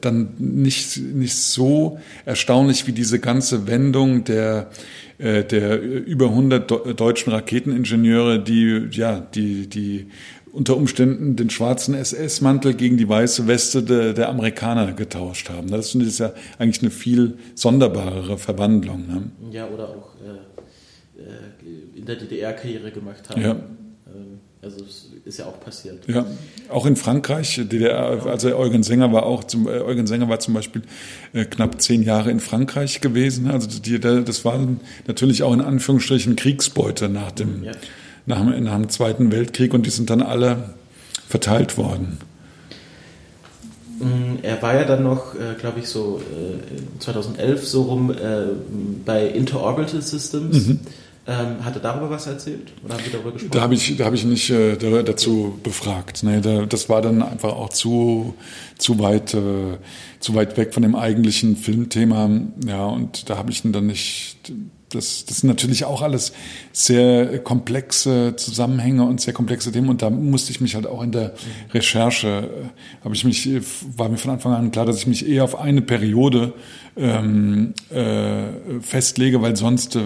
[0.00, 4.70] dann nicht, nicht so erstaunlich wie diese ganze Wendung der,
[5.18, 10.06] äh, der über 100 deutschen Raketeningenieure, die, ja, die, die
[10.52, 15.68] unter Umständen den schwarzen SS-Mantel gegen die weiße Weste de, der Amerikaner getauscht haben.
[15.70, 19.06] Das ist ja eigentlich eine viel sonderbarere Verwandlung.
[19.06, 19.30] Ne?
[19.52, 20.49] Ja, oder auch äh äh,
[21.94, 23.42] in der DDR Karriere gemacht haben.
[23.42, 23.50] Ja.
[23.50, 24.84] Ähm, also
[25.24, 26.06] ist ja auch passiert.
[26.06, 26.26] Ja,
[26.68, 30.52] auch in Frankreich, DDR, also Eugen Sänger war auch, zum, äh, Eugen Sänger war zum
[30.52, 30.82] Beispiel
[31.32, 33.50] äh, knapp zehn Jahre in Frankreich gewesen.
[33.50, 34.58] Also die, das war
[35.06, 37.72] natürlich auch in Anführungsstrichen Kriegsbeute nach dem, ja.
[38.26, 40.74] nach, nach dem Zweiten Weltkrieg und die sind dann alle
[41.26, 42.18] verteilt worden.
[43.98, 48.16] Mm, er war ja dann noch, äh, glaube ich, so äh, 2011 so rum äh,
[49.04, 50.66] bei Interorbital Systems.
[50.66, 50.80] Mhm.
[51.26, 52.72] Ähm, hat er darüber was erzählt?
[52.84, 53.52] Oder haben Sie darüber gesprochen?
[53.52, 56.22] Da habe ich, da hab ich nicht äh, dazu befragt.
[56.22, 58.34] Nee, da, das war dann einfach auch zu,
[58.78, 59.78] zu, weit, äh,
[60.18, 62.30] zu weit weg von dem eigentlichen Filmthema.
[62.66, 64.38] Ja, und da habe ich ihn dann nicht
[64.90, 66.32] das, das sind natürlich auch alles
[66.72, 69.88] sehr komplexe Zusammenhänge und sehr komplexe Themen.
[69.88, 71.34] Und da musste ich mich halt auch in der
[71.72, 73.48] Recherche, äh, habe ich mich,
[73.96, 76.52] war mir von Anfang an klar, dass ich mich eher auf eine Periode
[76.96, 80.00] ähm, äh, festlege, weil sonst äh,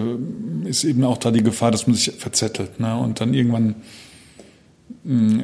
[0.65, 2.79] ist eben auch da die Gefahr, dass man sich verzettelt.
[2.79, 2.97] Ne?
[2.97, 3.75] Und dann irgendwann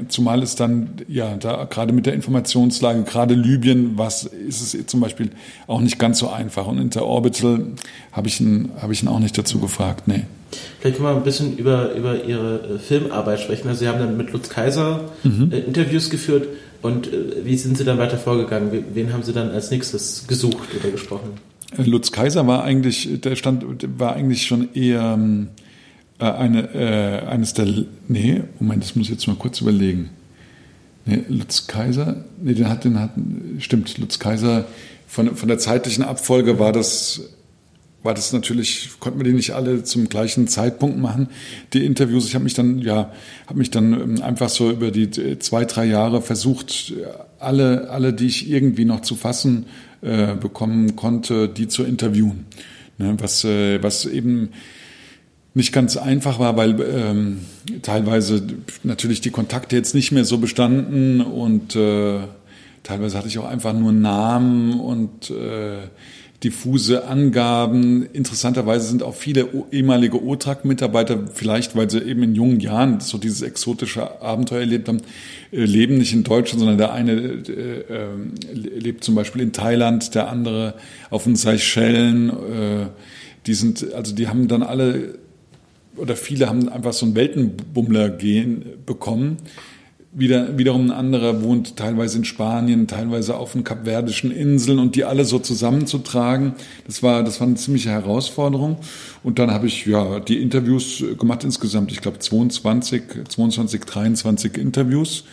[0.07, 4.99] zumal es dann, ja, da gerade mit der Informationslage, gerade Libyen, was ist es zum
[4.99, 5.29] Beispiel
[5.67, 6.65] auch nicht ganz so einfach.
[6.65, 7.67] Und Interorbital
[8.11, 10.25] habe ich ihn, habe ich ihn auch nicht dazu gefragt, nee.
[10.79, 13.67] Vielleicht können wir ein bisschen über, über Ihre äh, Filmarbeit sprechen.
[13.67, 15.51] Also Sie haben dann mit Lutz Kaiser mhm.
[15.51, 16.47] äh, Interviews geführt
[16.81, 18.85] und äh, wie sind Sie dann weiter vorgegangen?
[18.93, 21.33] Wen haben Sie dann als nächstes gesucht oder gesprochen?
[21.77, 23.63] Lutz Kaiser war eigentlich, der stand,
[23.97, 25.47] war eigentlich schon eher, ähm,
[26.21, 27.67] äh, eine, äh, eines der,
[28.07, 30.11] nee, Moment, das muss ich jetzt mal kurz überlegen.
[31.05, 33.11] Nee, Lutz Kaiser, nee, den hat, den hat,
[33.57, 34.65] stimmt, Lutz Kaiser,
[35.07, 37.21] von, von der zeitlichen Abfolge war das,
[38.03, 41.27] war das natürlich, konnten wir die nicht alle zum gleichen Zeitpunkt machen,
[41.73, 42.27] die Interviews.
[42.27, 43.11] Ich habe mich dann, ja,
[43.47, 46.93] habe mich dann ähm, einfach so über die äh, zwei, drei Jahre versucht,
[47.39, 49.65] alle, alle, die ich irgendwie noch zu fassen
[50.01, 52.45] äh, bekommen konnte, die zu interviewen.
[52.99, 54.49] Ne, was, äh, was eben,
[55.53, 57.39] nicht ganz einfach war, weil ähm,
[57.81, 58.41] teilweise
[58.83, 62.19] natürlich die Kontakte jetzt nicht mehr so bestanden und äh,
[62.83, 65.79] teilweise hatte ich auch einfach nur Namen und äh,
[66.43, 68.03] diffuse Angaben.
[68.13, 73.41] Interessanterweise sind auch viele ehemalige OTRAG-Mitarbeiter, vielleicht weil sie eben in jungen Jahren so dieses
[73.41, 75.01] exotische Abenteuer erlebt haben,
[75.51, 80.15] äh, leben nicht in Deutschland, sondern der eine äh, äh, lebt zum Beispiel in Thailand,
[80.15, 80.75] der andere
[81.09, 82.29] auf den Seychellen.
[82.29, 82.85] Äh,
[83.47, 85.19] die sind, also die haben dann alle
[86.01, 89.37] oder viele haben einfach so ein Weltenbummler-Gen bekommen.
[90.13, 95.05] Wieder, wiederum ein anderer wohnt teilweise in Spanien, teilweise auf den kapverdischen Inseln und die
[95.05, 96.53] alle so zusammenzutragen,
[96.85, 98.77] das war, das war eine ziemliche Herausforderung.
[99.23, 105.23] Und dann habe ich ja die Interviews gemacht insgesamt, ich glaube 22, 22, 23 Interviews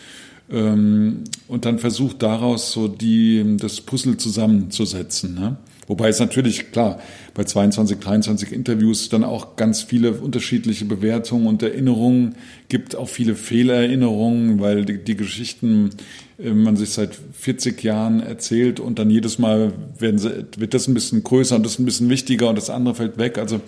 [0.51, 5.35] ähm, und dann versucht daraus so die, das Puzzle zusammenzusetzen.
[5.35, 5.57] Ne?
[5.89, 6.99] Wobei es natürlich, klar,
[7.33, 12.35] bei 22, 23 Interviews dann auch ganz viele unterschiedliche Bewertungen und Erinnerungen
[12.67, 15.89] gibt, auch viele Fehlerinnerungen, weil die, die Geschichten
[16.37, 20.87] äh, man sich seit 40 Jahren erzählt und dann jedes Mal werden sie, wird das
[20.87, 23.39] ein bisschen größer und das ein bisschen wichtiger und das andere fällt weg.
[23.39, 23.59] Also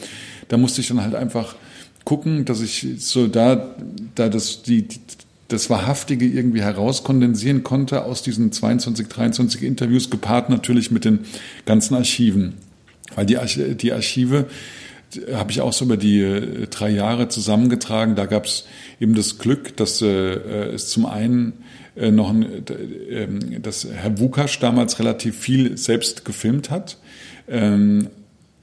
[0.48, 1.56] da musste ich dann halt einfach
[2.06, 3.76] gucken, dass ich so da,
[4.14, 4.88] da das, die,
[5.52, 11.20] das Wahrhaftige irgendwie herauskondensieren konnte aus diesen 22, 23 Interviews, gepaart natürlich mit den
[11.66, 12.54] ganzen Archiven.
[13.16, 14.48] Weil die, Arch die Archive
[15.34, 18.16] habe ich auch so über die äh, drei Jahre zusammengetragen.
[18.16, 18.66] Da gab es
[19.00, 21.54] eben das Glück, dass äh, es zum einen
[21.96, 26.98] äh, noch ein, äh, dass Herr Wukasch damals relativ viel selbst gefilmt hat,
[27.50, 28.08] ähm,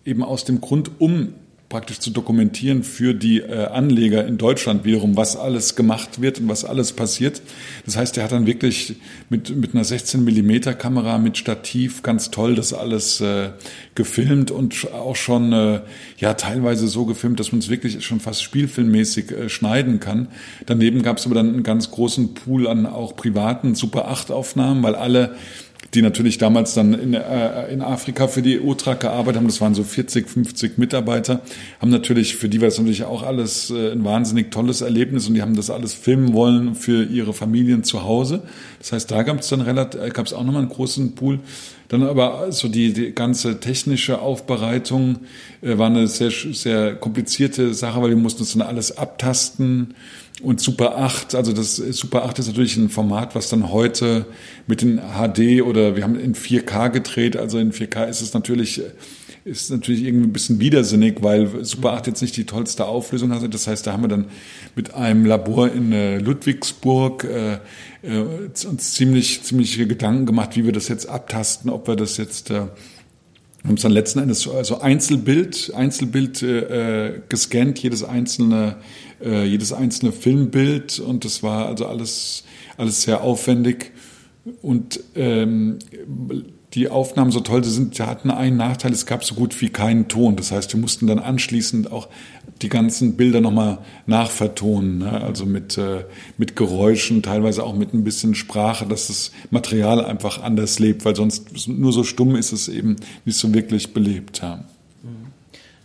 [0.05, 1.34] eben aus dem Grund, um
[1.69, 6.49] praktisch zu dokumentieren für die äh, Anleger in Deutschland wiederum, was alles gemacht wird und
[6.49, 7.43] was alles passiert.
[7.85, 8.97] Das heißt, er hat dann wirklich
[9.29, 13.51] mit, mit einer 16 Millimeter Kamera mit Stativ ganz toll das alles äh,
[13.95, 15.81] gefilmt und auch schon äh,
[16.16, 20.29] ja teilweise so gefilmt, dass man es wirklich schon fast spielfilmmäßig äh, schneiden kann.
[20.64, 24.83] Daneben gab es aber dann einen ganz großen Pool an auch privaten Super 8 Aufnahmen,
[24.83, 25.37] weil alle
[25.95, 29.47] die natürlich damals dann in, äh, in Afrika für die OTRAC gearbeitet haben.
[29.47, 31.41] Das waren so 40, 50 Mitarbeiter,
[31.81, 35.35] haben natürlich, für die war es natürlich auch alles äh, ein wahnsinnig tolles Erlebnis und
[35.35, 38.43] die haben das alles filmen wollen für ihre Familien zu Hause.
[38.81, 41.41] Das heißt, da gab es dann relativ, äh, gab es auch nochmal einen großen Pool.
[41.89, 45.20] Dann aber so die, die ganze technische Aufbereitung
[45.62, 49.95] äh, war eine sehr, sehr komplizierte Sache, weil wir mussten das dann alles abtasten
[50.43, 54.26] und Super 8, also das Super 8 ist natürlich ein Format, was dann heute
[54.66, 58.82] mit den HD oder wir haben in 4K gedreht, also in 4K ist es natürlich
[59.49, 63.49] ist natürlich irgendwie ein bisschen widersinnig, weil Super 8 jetzt nicht die tollste Auflösung hatte.
[63.49, 64.26] Das heißt, da haben wir dann
[64.76, 67.59] mit einem Labor in äh, Ludwigsburg äh,
[68.03, 68.20] äh,
[68.68, 72.66] uns ziemlich, ziemlich Gedanken gemacht, wie wir das jetzt abtasten, ob wir das jetzt äh,
[73.64, 78.76] haben es dann letzten Endes so also Einzelbild, Einzelbild äh, gescannt, jedes einzelne,
[79.20, 82.44] äh, jedes einzelne Filmbild und das war also alles,
[82.76, 83.92] alles sehr aufwendig
[84.62, 85.78] und ähm,
[86.75, 90.09] die Aufnahmen so toll sind, die hatten einen Nachteil, es gab so gut wie keinen
[90.09, 90.37] Ton.
[90.37, 92.09] Das heißt, wir mussten dann anschließend auch
[92.61, 95.23] die ganzen Bilder nochmal nachvertonen, ne?
[95.23, 96.05] also mit, äh,
[96.37, 101.16] mit Geräuschen, teilweise auch mit ein bisschen Sprache, dass das Material einfach anders lebt, weil
[101.16, 104.41] sonst nur so stumm ist es eben nicht so wirklich belebt.
[104.43, 104.64] Ja.
[105.03, 105.27] Mhm.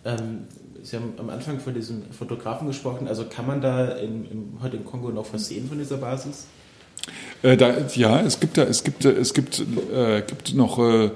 [0.04, 0.38] Ähm,
[0.84, 4.76] Sie haben am Anfang von diesen Fotografen gesprochen, also kann man da in, im, heute
[4.76, 6.48] in Kongo noch was sehen von dieser Basis?
[7.44, 11.12] Äh, da, ja, es gibt da, es gibt, es gibt, äh, gibt noch, äh,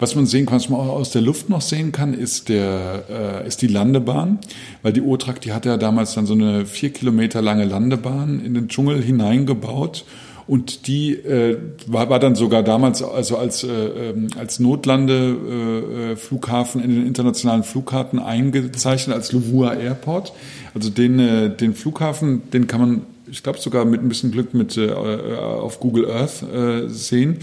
[0.00, 3.44] was man sehen kann, was man auch aus der Luft noch sehen kann, ist der,
[3.44, 4.40] äh, ist die Landebahn,
[4.82, 8.54] weil die Otrak, die hat ja damals dann so eine vier Kilometer lange Landebahn in
[8.54, 10.04] den Dschungel hineingebaut
[10.48, 16.84] und die äh, war, war dann sogar damals also als äh, ähm, als Notlandeflughafen äh,
[16.84, 20.32] in den internationalen Flugkarten eingezeichnet als Louvois Airport.
[20.74, 24.54] Also den äh, den Flughafen, den kann man ich glaube sogar mit ein bisschen Glück
[24.54, 27.38] mit äh, auf Google Earth äh, sehen.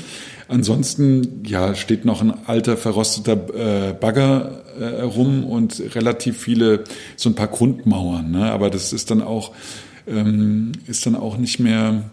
[0.48, 6.84] Ansonsten ja steht noch ein alter verrosteter äh, Bagger äh, rum und relativ viele
[7.16, 8.32] so ein paar Grundmauern.
[8.32, 8.52] Ne?
[8.52, 9.52] Aber das ist dann auch
[10.08, 12.10] ähm, ist dann auch nicht mehr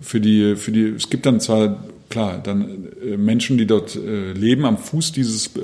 [0.00, 0.84] für die für die.
[0.88, 5.56] Es gibt dann zwar klar, dann äh, Menschen, die dort äh, leben am Fuß dieses
[5.56, 5.60] äh,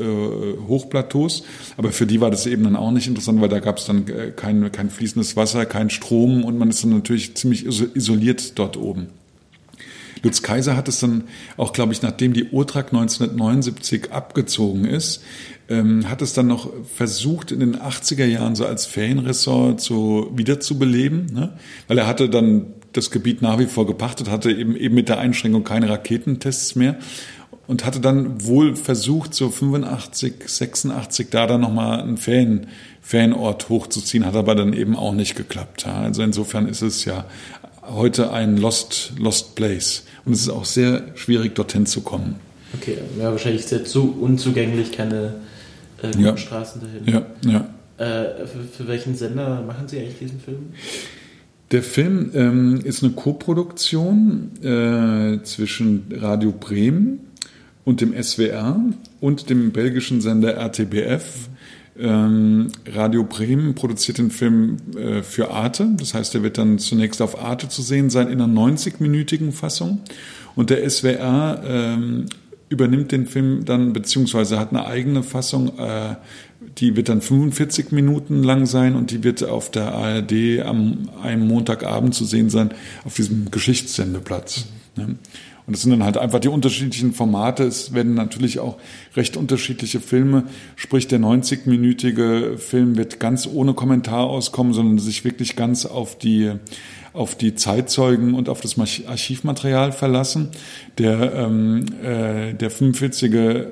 [0.66, 1.44] Hochplateaus,
[1.76, 4.04] aber für die war das eben dann auch nicht interessant, weil da gab es dann
[4.36, 9.08] kein, kein fließendes Wasser, kein Strom und man ist dann natürlich ziemlich isoliert dort oben.
[10.22, 11.24] Lutz Kaiser hat es dann
[11.56, 15.22] auch, glaube ich, nachdem die Urtrak 1979 abgezogen ist,
[15.68, 21.26] ähm, hat es dann noch versucht, in den 80er Jahren so als Ferienressort so wiederzubeleben,
[21.32, 21.54] ne?
[21.88, 25.18] weil er hatte dann das Gebiet nach wie vor gepachtet, hatte eben, eben mit der
[25.18, 26.96] Einschränkung keine Raketentests mehr
[27.66, 32.66] und hatte dann wohl versucht, so 85, 86 da dann nochmal einen Fan,
[33.00, 35.86] Fanort hochzuziehen, hat aber dann eben auch nicht geklappt.
[35.86, 37.24] Also insofern ist es ja
[37.82, 40.04] heute ein Lost, Lost Place.
[40.24, 42.36] Und es ist auch sehr schwierig, dorthin zu kommen.
[42.74, 45.34] Okay, ja, wahrscheinlich sehr zu unzugänglich, keine
[46.02, 46.36] äh, guten ja.
[46.36, 47.12] Straßen dahin.
[47.12, 47.68] Ja, ja.
[47.98, 50.72] Äh, für, für welchen Sender machen Sie eigentlich diesen Film?
[51.72, 57.20] Der Film ähm, ist eine Koproduktion äh, zwischen Radio Bremen
[57.84, 58.78] und dem SWR
[59.20, 61.48] und dem belgischen Sender RTBF.
[61.98, 67.22] Ähm, Radio Bremen produziert den Film äh, für Arte, das heißt, er wird dann zunächst
[67.22, 70.00] auf Arte zu sehen sein in einer 90-minütigen Fassung.
[70.54, 72.26] Und der SWR ähm,
[72.68, 76.16] übernimmt den Film dann, beziehungsweise hat eine eigene Fassung, äh,
[76.78, 81.46] die wird dann 45 Minuten lang sein und die wird auf der ARD am einem
[81.46, 82.70] Montagabend zu sehen sein,
[83.04, 84.66] auf diesem Geschichtssendeplatz.
[84.96, 85.16] Ne?
[85.64, 87.62] Und das sind dann halt einfach die unterschiedlichen Formate.
[87.62, 88.78] Es werden natürlich auch
[89.14, 90.44] recht unterschiedliche Filme.
[90.74, 96.52] Sprich, der 90-minütige Film wird ganz ohne Kommentar auskommen, sondern sich wirklich ganz auf die
[97.12, 100.48] auf die Zeitzeugen und auf das Archivmaterial verlassen.
[100.96, 103.66] Der, ähm, äh, der 45er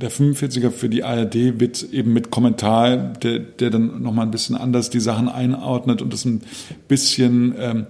[0.00, 4.56] der 45er für die ARD wird eben mit Kommentar, der, der dann nochmal ein bisschen
[4.56, 6.40] anders die Sachen einordnet und das ein
[6.88, 7.86] bisschen ähm,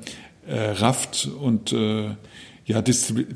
[0.47, 2.09] äh, rafft und äh,
[2.67, 2.83] ja,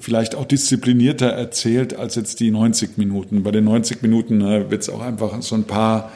[0.01, 3.43] vielleicht auch disziplinierter erzählt als jetzt die 90 Minuten.
[3.43, 6.13] Bei den 90 Minuten äh, wird es auch einfach so ein paar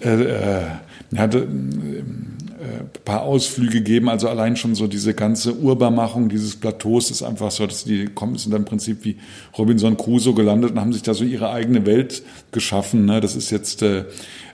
[0.00, 0.62] äh, äh,
[1.12, 1.28] ja,
[3.04, 4.08] paar Ausflüge geben.
[4.08, 8.36] Also allein schon so diese ganze Urbarmachung dieses Plateaus ist einfach so, dass die kommen,
[8.36, 9.16] sind dann im Prinzip wie
[9.56, 13.04] Robinson Crusoe gelandet und haben sich da so ihre eigene Welt geschaffen.
[13.04, 13.20] Ne?
[13.20, 14.04] Das ist jetzt, äh,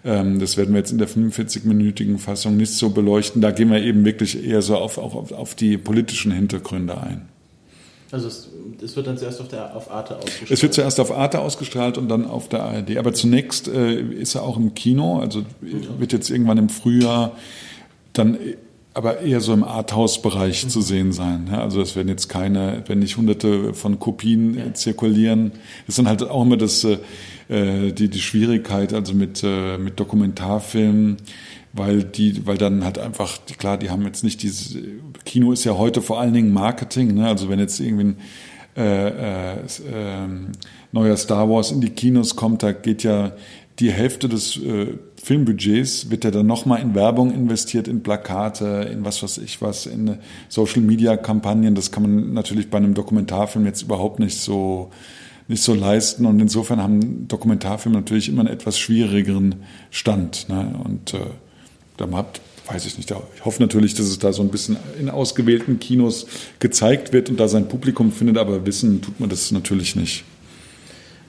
[0.04, 3.40] ähm, das werden wir jetzt in der 45-minütigen Fassung nicht so beleuchten.
[3.40, 7.28] Da gehen wir eben wirklich eher so auf, auch auf, auf die politischen Hintergründe ein.
[8.12, 8.50] Also es,
[8.82, 10.50] es, wird dann zuerst auf, der, auf Arte ausgestrahlt?
[10.50, 12.98] Es wird zuerst auf Arte ausgestrahlt und dann auf der ARD.
[12.98, 17.32] Aber zunächst äh, ist er auch im Kino, also wird jetzt irgendwann im Frühjahr
[18.12, 18.38] dann
[18.94, 20.68] aber eher so im Arthouse-Bereich mhm.
[20.68, 21.48] zu sehen sein.
[21.50, 24.74] Also es werden jetzt keine, wenn nicht hunderte von Kopien ja.
[24.74, 25.52] zirkulieren.
[25.86, 29.98] Das ist dann halt auch immer das, äh, die, die Schwierigkeit, also mit, äh, mit
[29.98, 31.16] Dokumentarfilmen,
[31.72, 34.76] weil die, weil dann halt einfach, klar, die haben jetzt nicht dieses,
[35.24, 37.28] Kino ist ja heute vor allen Dingen Marketing, ne?
[37.28, 38.16] also wenn jetzt irgendwie ein
[38.76, 40.28] äh, äh, äh,
[40.92, 43.32] neuer Star Wars in die Kinos kommt, da geht ja
[43.78, 49.04] die Hälfte des äh, Filmbudgets wird ja dann nochmal in Werbung investiert, in Plakate, in
[49.04, 50.18] was weiß ich was, in
[50.48, 51.76] Social Media Kampagnen.
[51.76, 54.90] Das kann man natürlich bei einem Dokumentarfilm jetzt überhaupt nicht so
[55.46, 56.26] nicht so leisten.
[56.26, 59.56] Und insofern haben Dokumentarfilme natürlich immer einen etwas schwierigeren
[59.90, 60.48] Stand.
[60.48, 60.74] Ne?
[60.82, 61.18] Und äh,
[61.98, 65.08] da habt, weiß ich nicht, ich hoffe natürlich, dass es da so ein bisschen in
[65.08, 66.26] ausgewählten Kinos
[66.58, 70.24] gezeigt wird und da sein Publikum findet, aber wissen tut man das natürlich nicht.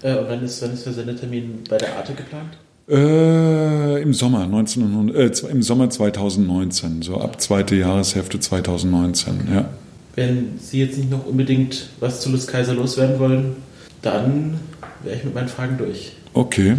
[0.01, 2.57] Äh, und wann ist, wann ist der Sendetermin bei der Arte geplant?
[2.89, 9.69] Äh, Im Sommer 1900, äh, im Sommer 2019, so ab zweite Jahreshälfte 2019, ja.
[10.15, 13.55] Wenn Sie jetzt nicht noch unbedingt was zu Lutz Kaiser loswerden wollen,
[14.01, 14.59] dann
[15.01, 16.11] wäre ich mit meinen Fragen durch.
[16.33, 16.75] Okay.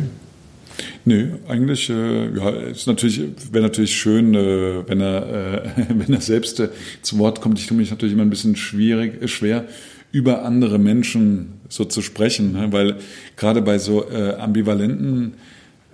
[1.07, 3.21] Nö, eigentlich, äh, ja, ist natürlich,
[3.53, 6.69] wäre natürlich schön, äh, wenn er, äh, wenn er selbst äh,
[7.03, 7.59] zu Wort kommt.
[7.59, 9.65] Ich tue mich natürlich immer ein bisschen schwierig, äh, schwer,
[10.13, 12.73] über andere Menschen so zu sprechen, ne?
[12.73, 12.97] weil
[13.37, 15.35] gerade bei so äh, ambivalenten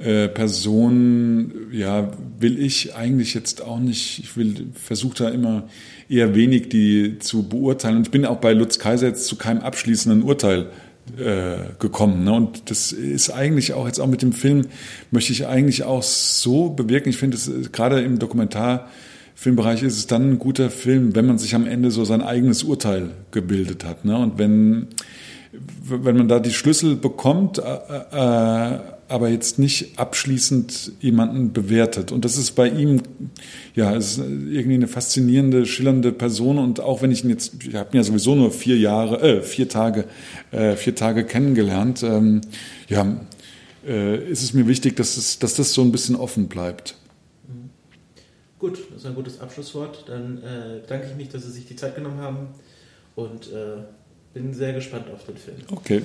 [0.00, 5.68] äh, Personen, ja, will ich eigentlich jetzt auch nicht, ich will, versuche da immer
[6.08, 7.98] eher wenig die zu beurteilen.
[7.98, 10.70] Und ich bin auch bei Lutz Kaiser jetzt zu keinem abschließenden Urteil
[11.18, 12.24] äh, gekommen.
[12.24, 12.32] Ne?
[12.32, 14.66] Und das ist eigentlich auch jetzt auch mit dem Film,
[15.10, 17.10] möchte ich eigentlich auch so bewirken.
[17.10, 17.36] Ich finde,
[17.70, 22.04] gerade im Dokumentarfilmbereich ist es dann ein guter Film, wenn man sich am Ende so
[22.04, 24.04] sein eigenes Urteil gebildet hat.
[24.04, 24.16] Ne?
[24.16, 24.88] Und wenn,
[25.82, 28.78] wenn man da die Schlüssel bekommt, äh, äh,
[29.10, 32.12] aber jetzt nicht abschließend jemanden bewertet.
[32.12, 33.02] Und das ist bei ihm,
[33.74, 36.58] ja, ist irgendwie eine faszinierende, schillernde Person.
[36.58, 39.42] Und auch wenn ich ihn jetzt, ich habe ihn ja sowieso nur vier Jahre, äh,
[39.42, 40.04] vier Tage,
[40.52, 42.40] äh, vier Tage kennengelernt, ähm,
[42.88, 43.20] ja,
[43.86, 46.94] äh, ist es mir wichtig, dass, es, dass das so ein bisschen offen bleibt.
[48.58, 50.04] Gut, das ist ein gutes Abschlusswort.
[50.06, 52.48] Dann äh, danke ich mich, dass Sie sich die Zeit genommen haben
[53.16, 53.82] und äh,
[54.34, 55.56] bin sehr gespannt auf den Film.
[55.70, 56.02] Okay.